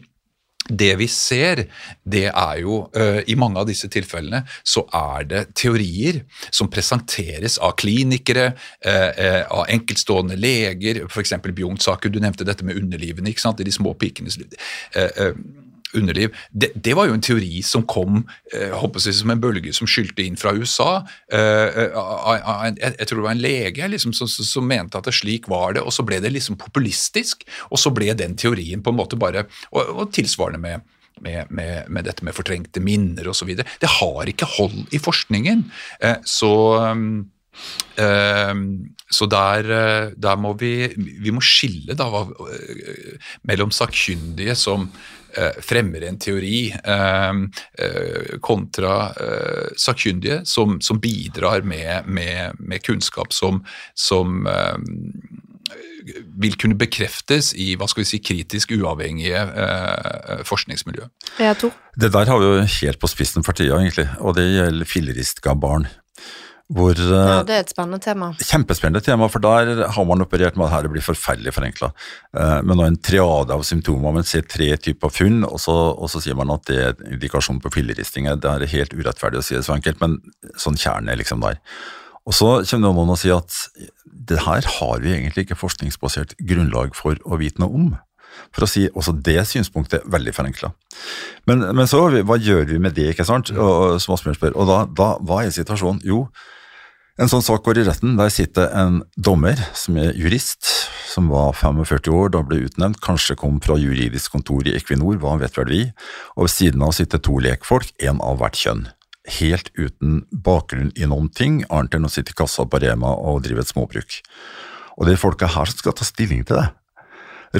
[0.68, 1.64] det vi ser,
[2.04, 6.22] det er jo eh, I mange av disse tilfellene så er det teorier
[6.54, 8.52] som presenteres av klinikere,
[8.84, 11.34] eh, eh, av enkeltstående leger, f.eks.
[11.42, 13.60] Bjugn-saken, du nevnte dette med underlivene, ikke sant?
[13.60, 14.54] i de små pikenes liv.
[15.99, 16.32] Underliv.
[16.51, 18.22] Det, det var jo en teori som kom
[18.55, 21.03] eh, håper jeg, som en bølge som skylte inn fra USA.
[21.32, 25.16] Eh, eh, jeg, jeg tror det var en lege liksom, som, som, mente at det
[25.16, 28.93] slik var det, og så ble det liksom populistisk, og så ble den teorien på
[28.93, 30.88] en måte bare Og, og tilsvarende med
[31.20, 33.53] med, med, med dette med fortrengte minner osv.
[33.55, 35.64] Det har ikke hold i forskningen.
[36.01, 36.53] Eh, så
[36.93, 37.30] um,
[39.12, 44.88] så der, eh, der må vi Vi må skille da, eh, mellom sakkyndige som
[45.36, 47.32] eh, fremmer en teori, eh,
[47.78, 49.12] eh, kontra
[49.76, 53.62] sakkyndige som, som bidrar med, med, med kunnskap som,
[53.94, 54.76] som eh,
[56.42, 61.09] vil kunne bekreftes i hva skal vi si, kritisk uavhengige eh, forskningsmiljø.
[61.96, 65.55] Det der har vi jo helt på spissen for tida, egentlig, og det gjelder filleristga
[65.55, 65.86] barn.
[66.72, 68.30] Hvor Ja, eh, det er et spennende tema.
[68.40, 71.92] Kjempespennende tema, for der har man operert med at dette blir forferdelig forenkla.
[72.64, 76.22] Men nå en triade av symptomer, man ser tre typer funn, og så, og så
[76.24, 78.40] sier man at det er en indikasjon på filleristinger.
[78.40, 80.16] Det er helt urettferdig å si det så enkelt, men
[80.56, 81.60] sånn kjernen er liksom der.
[82.28, 83.56] Og så kommer noen og sier at
[84.06, 87.92] det her har vi egentlig ikke forskningsbasert grunnlag for å vite noe om.
[88.54, 90.70] For å si også det synspunktet veldig forenkla.
[91.48, 93.52] Men, men så, hva gjør vi med det, ikke sant?
[93.52, 94.56] Og, og, som Asbjørn spør.
[94.56, 96.00] Og da, da, hva er situasjonen?
[96.06, 96.24] Jo,
[97.20, 98.16] en sånn sak går i retten.
[98.16, 100.64] Der sitter en dommer som er jurist,
[101.12, 105.36] som var 45 år da ble utnevnt, kanskje kom fra juridisk kontor i Equinor, hva
[105.42, 105.82] vet vel vi,
[106.36, 108.86] og ved siden av sitter to lekfolk, en av hvert kjønn.
[109.38, 113.44] Helt uten bakgrunn i noen ting, annet enn å sitte i kassa på Rema og
[113.44, 114.22] drive et småbruk.
[114.96, 116.70] Og det er folka her som skal ta stilling til det.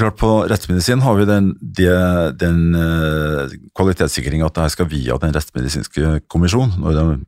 [0.01, 1.51] Rart På rettsmedisin har vi den,
[2.41, 6.73] den uh, kvalitetssikringa at det her skal via Den rettsmedisinske kommisjon.
[6.81, 7.19] Når er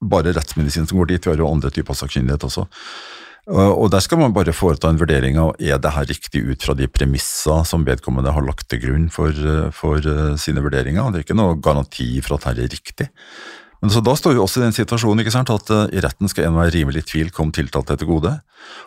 [0.00, 2.66] bare rettsmedisin som går dit, vi har jo andre typer sakkyndighet også.
[3.48, 6.74] Og der skal man bare foreta en vurdering av er det her riktig ut fra
[6.76, 9.32] de premisser som vedkommende har lagt til grunn for,
[9.72, 11.08] for eh, sine vurderinger.
[11.08, 13.08] Det er ikke noe garanti for at dette er riktig.
[13.80, 16.28] Men så Da står vi også i den situasjonen ikke sant, at eh, i retten
[16.28, 18.34] skal en være rimelig tvil komme tiltalte til gode.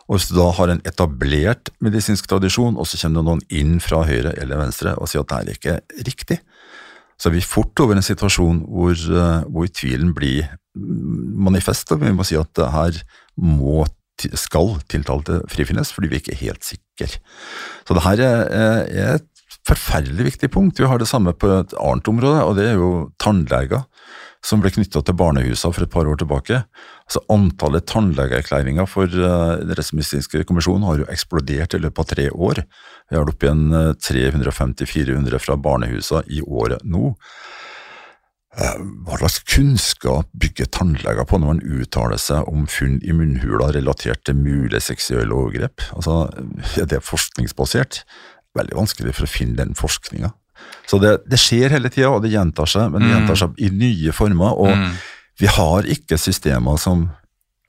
[0.05, 3.80] Og Hvis du da har en etablert medisinsk tradisjon, og så kommer det noen inn
[3.82, 6.41] fra høyre eller venstre og sier at det er ikke riktig,
[7.22, 11.92] så er vi fort over en situasjon hvor, eh, hvor tvilen blir manifest.
[11.94, 12.98] og Vi må si at her
[13.38, 13.84] må,
[14.38, 17.08] skal tiltalte frifinnes, fordi vi er ikke helt sikre.
[17.88, 19.28] Så det her er, er- er et
[19.68, 20.80] forferdelig viktig punkt.
[20.82, 23.86] Vi har det samme på et annet område, og det er jo tannleger
[24.46, 26.64] som ble knytta til barnehusene for et par år tilbake.
[27.06, 32.30] Altså Antallet tannlegeerklæringer for uh, Den rettsmedisinske kommisjonen har jo eksplodert i løpet av tre
[32.32, 32.64] år.
[33.12, 37.12] Vi har det opp igjen eh, 350-400 fra barnehusene i året nå.
[38.58, 43.70] Eh, Hva slags kunnskap bygger tannleger på når man uttaler seg om funn i munnhula
[43.76, 45.86] relatert til mulige seksuelle overgrep?
[45.96, 46.30] Altså,
[46.80, 48.04] Er det forskningsbasert?
[48.58, 50.34] Veldig vanskelig for å finne den forskninga.
[50.88, 53.16] Så det, det skjer hele tida, og det gjentar seg, men det Mm.
[53.28, 54.51] gjentar seg i nye former.
[54.59, 54.91] Og Mm.
[55.39, 57.12] vi har ikke systemer som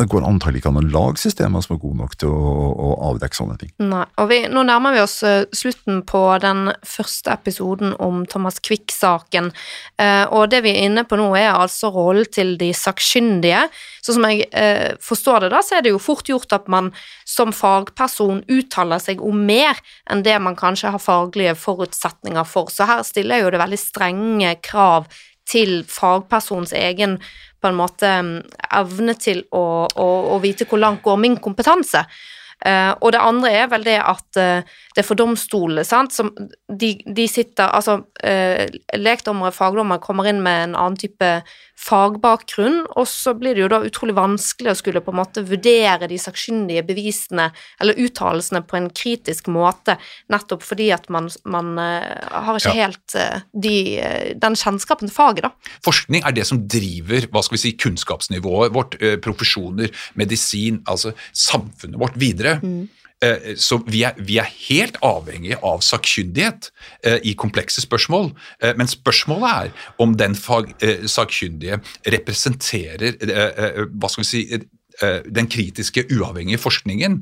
[0.02, 2.88] det går antagelig ikke an å lage systemer som er gode nok til å, å
[3.12, 3.72] avdekke sånne ting.
[3.86, 8.58] Nei, og vi, Nå nærmer vi oss uh, slutten på den første episoden om Thomas
[8.62, 9.50] Quick-saken.
[10.02, 13.64] Eh, og det vi er inne på nå, er altså rollen til de sakkyndige.
[14.02, 16.90] Så som jeg eh, forstår det, da, så er det jo fort gjort at man
[17.28, 19.78] som fagperson uttaler seg om mer
[20.10, 22.72] enn det man kanskje har faglige forutsetninger for.
[22.72, 25.06] Så her stiller jeg jo det veldig strenge krav
[25.48, 27.18] til fagpersonens egen
[27.62, 28.10] på en måte
[28.74, 32.02] evne til å, å, å vite hvor langt går min kompetanse.
[32.62, 34.62] Uh, og det andre er vel det at uh,
[34.94, 36.30] det er for domstolene, sant, som
[36.70, 38.62] de, de, sitter Altså, uh,
[38.94, 41.30] lekdommere, fagdommere kommer inn med en annen type
[41.82, 46.06] fagbakgrunn, og så blir det jo da utrolig vanskelig å skulle på en måte vurdere
[46.06, 47.48] de sakkyndige bevisene
[47.82, 49.96] eller uttalelsene på en kritisk måte,
[50.30, 52.86] nettopp fordi at man, man har ikke ja.
[52.86, 53.16] helt
[53.50, 53.74] de,
[54.38, 55.74] den kjennskapen til faget, da.
[55.82, 59.90] Forskning er det som driver hva skal vi si, kunnskapsnivået vårt, profesjoner,
[60.20, 62.51] medisin, altså samfunnet vårt videre.
[62.62, 62.90] Mm.
[63.54, 66.72] Så vi er, vi er, helt avhengige av sakkyndighet
[67.06, 68.32] eh, i komplekse spørsmål.
[68.58, 71.78] Eh, men spørsmålet er om den fag, eh, sakkyndige
[72.16, 73.14] representerer
[73.94, 74.42] hva skal vi si,
[75.30, 77.20] den kritiske, uavhengige forskningen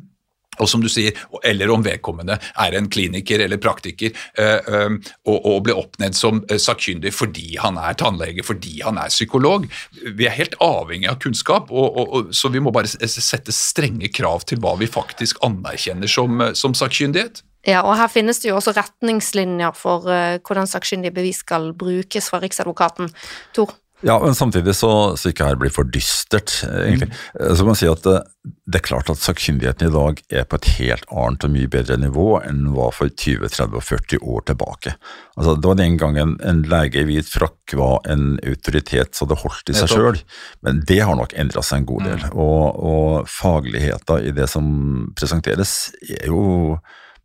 [0.61, 4.97] og som du sier, eller om vedkommende er en kliniker eller praktiker øh,
[5.27, 9.67] og, og ble oppnevnt som eh, sakkyndig fordi han er tannlege, fordi han er psykolog.
[10.05, 14.47] Vi er helt avhengig av kunnskap, og, og, så vi må bare sette strenge krav
[14.49, 17.43] til hva vi faktisk anerkjenner som, som sakkyndighet.
[17.69, 22.41] Ja, og her finnes det jo også retningslinjer for hvordan sakkyndige bevis skal brukes fra
[22.41, 23.13] Riksadvokaten.
[23.57, 23.75] Tor?
[24.01, 27.11] Ja, men samtidig så, så ikke her blir for dystert, egentlig.
[27.35, 27.57] Mm.
[27.57, 28.21] Så man si at det,
[28.65, 31.99] det, er klart at sakkyndigheten i dag er på et helt annet og mye bedre
[32.01, 34.95] nivå enn den var for 20, 30 og 40 år tilbake.
[35.37, 39.41] Altså, det var den gangen en lege i hvit frakk var en autoritet så det
[39.43, 40.23] holdt i seg sjøl,
[40.67, 42.25] men det har nok endra seg en god del.
[42.25, 42.41] Mm.
[42.41, 44.73] Og, og fagligheten i det som
[45.19, 45.77] presenteres,
[46.09, 46.81] er jo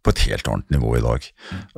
[0.06, 1.26] på et helt annet nivå i dag.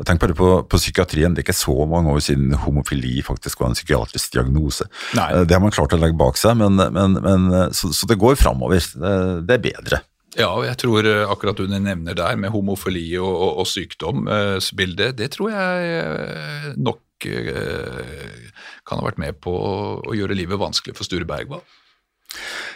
[0.07, 1.33] Tenk bare på, på, psykiatrien.
[1.33, 4.89] Det er ikke så mange år siden homofili faktisk var en psykiatrisk diagnose.
[5.17, 5.29] Nei.
[5.33, 8.09] Eh, det har man klart å legge bak seg, men, men, men eh, så, så,
[8.09, 8.83] det går framover.
[8.83, 9.15] Det,
[9.47, 10.01] det, er bedre.
[10.37, 15.17] Ja, og jeg tror eh, akkurat du nevner der med homofili og, og, og sykdomsbildet,
[15.17, 21.25] det tror jeg nok kan ha vært med på å gjøre livet vanskelig for Sture
[21.25, 21.63] Bergwall.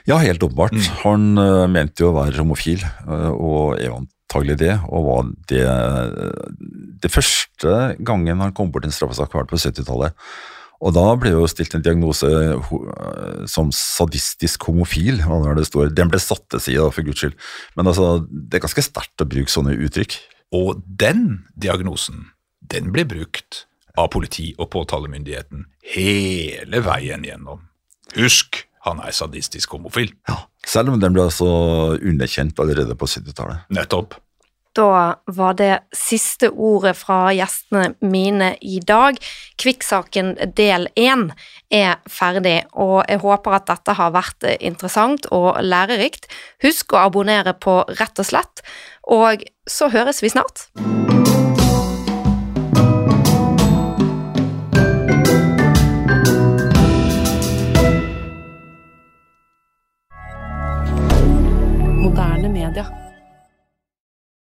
[0.10, 0.74] Ja, helt åpenbart.
[0.74, 0.88] Mm.
[1.04, 1.28] Han
[1.70, 5.66] mente jo å være homofil, og er vant antagelig det, og var det
[7.02, 10.16] det første gangen han kom bort en straffesak, var på 70-tallet.
[10.82, 12.28] Og da ble jo stilt en diagnose
[13.46, 15.22] som sadistisk homofil.
[15.22, 15.92] Det står.
[15.94, 17.36] Den ble satt til side, for guds skyld.
[17.78, 20.18] Men altså, det er ganske sterkt å bruke sånne uttrykk.
[20.58, 22.32] Og den diagnosen,
[22.66, 27.68] den ble brukt av politi og påtalemyndigheten hele veien gjennom.
[28.18, 30.12] Husk, han er sadistisk homofil.
[30.30, 30.42] Ja.
[30.66, 31.48] Selv om den ble altså
[31.98, 33.66] underkjent allerede på 70-tallet.
[33.74, 34.18] Nettopp.
[34.72, 39.18] Da var det siste ordet fra gjestene mine i dag.
[39.60, 41.28] Kvikksaken del én
[41.68, 46.30] er ferdig, og jeg håper at dette har vært interessant og lærerikt.
[46.64, 48.64] Husk å abonnere på Rett og slett,
[49.04, 50.70] og så høres vi snart.
[62.62, 63.01] Moderne media.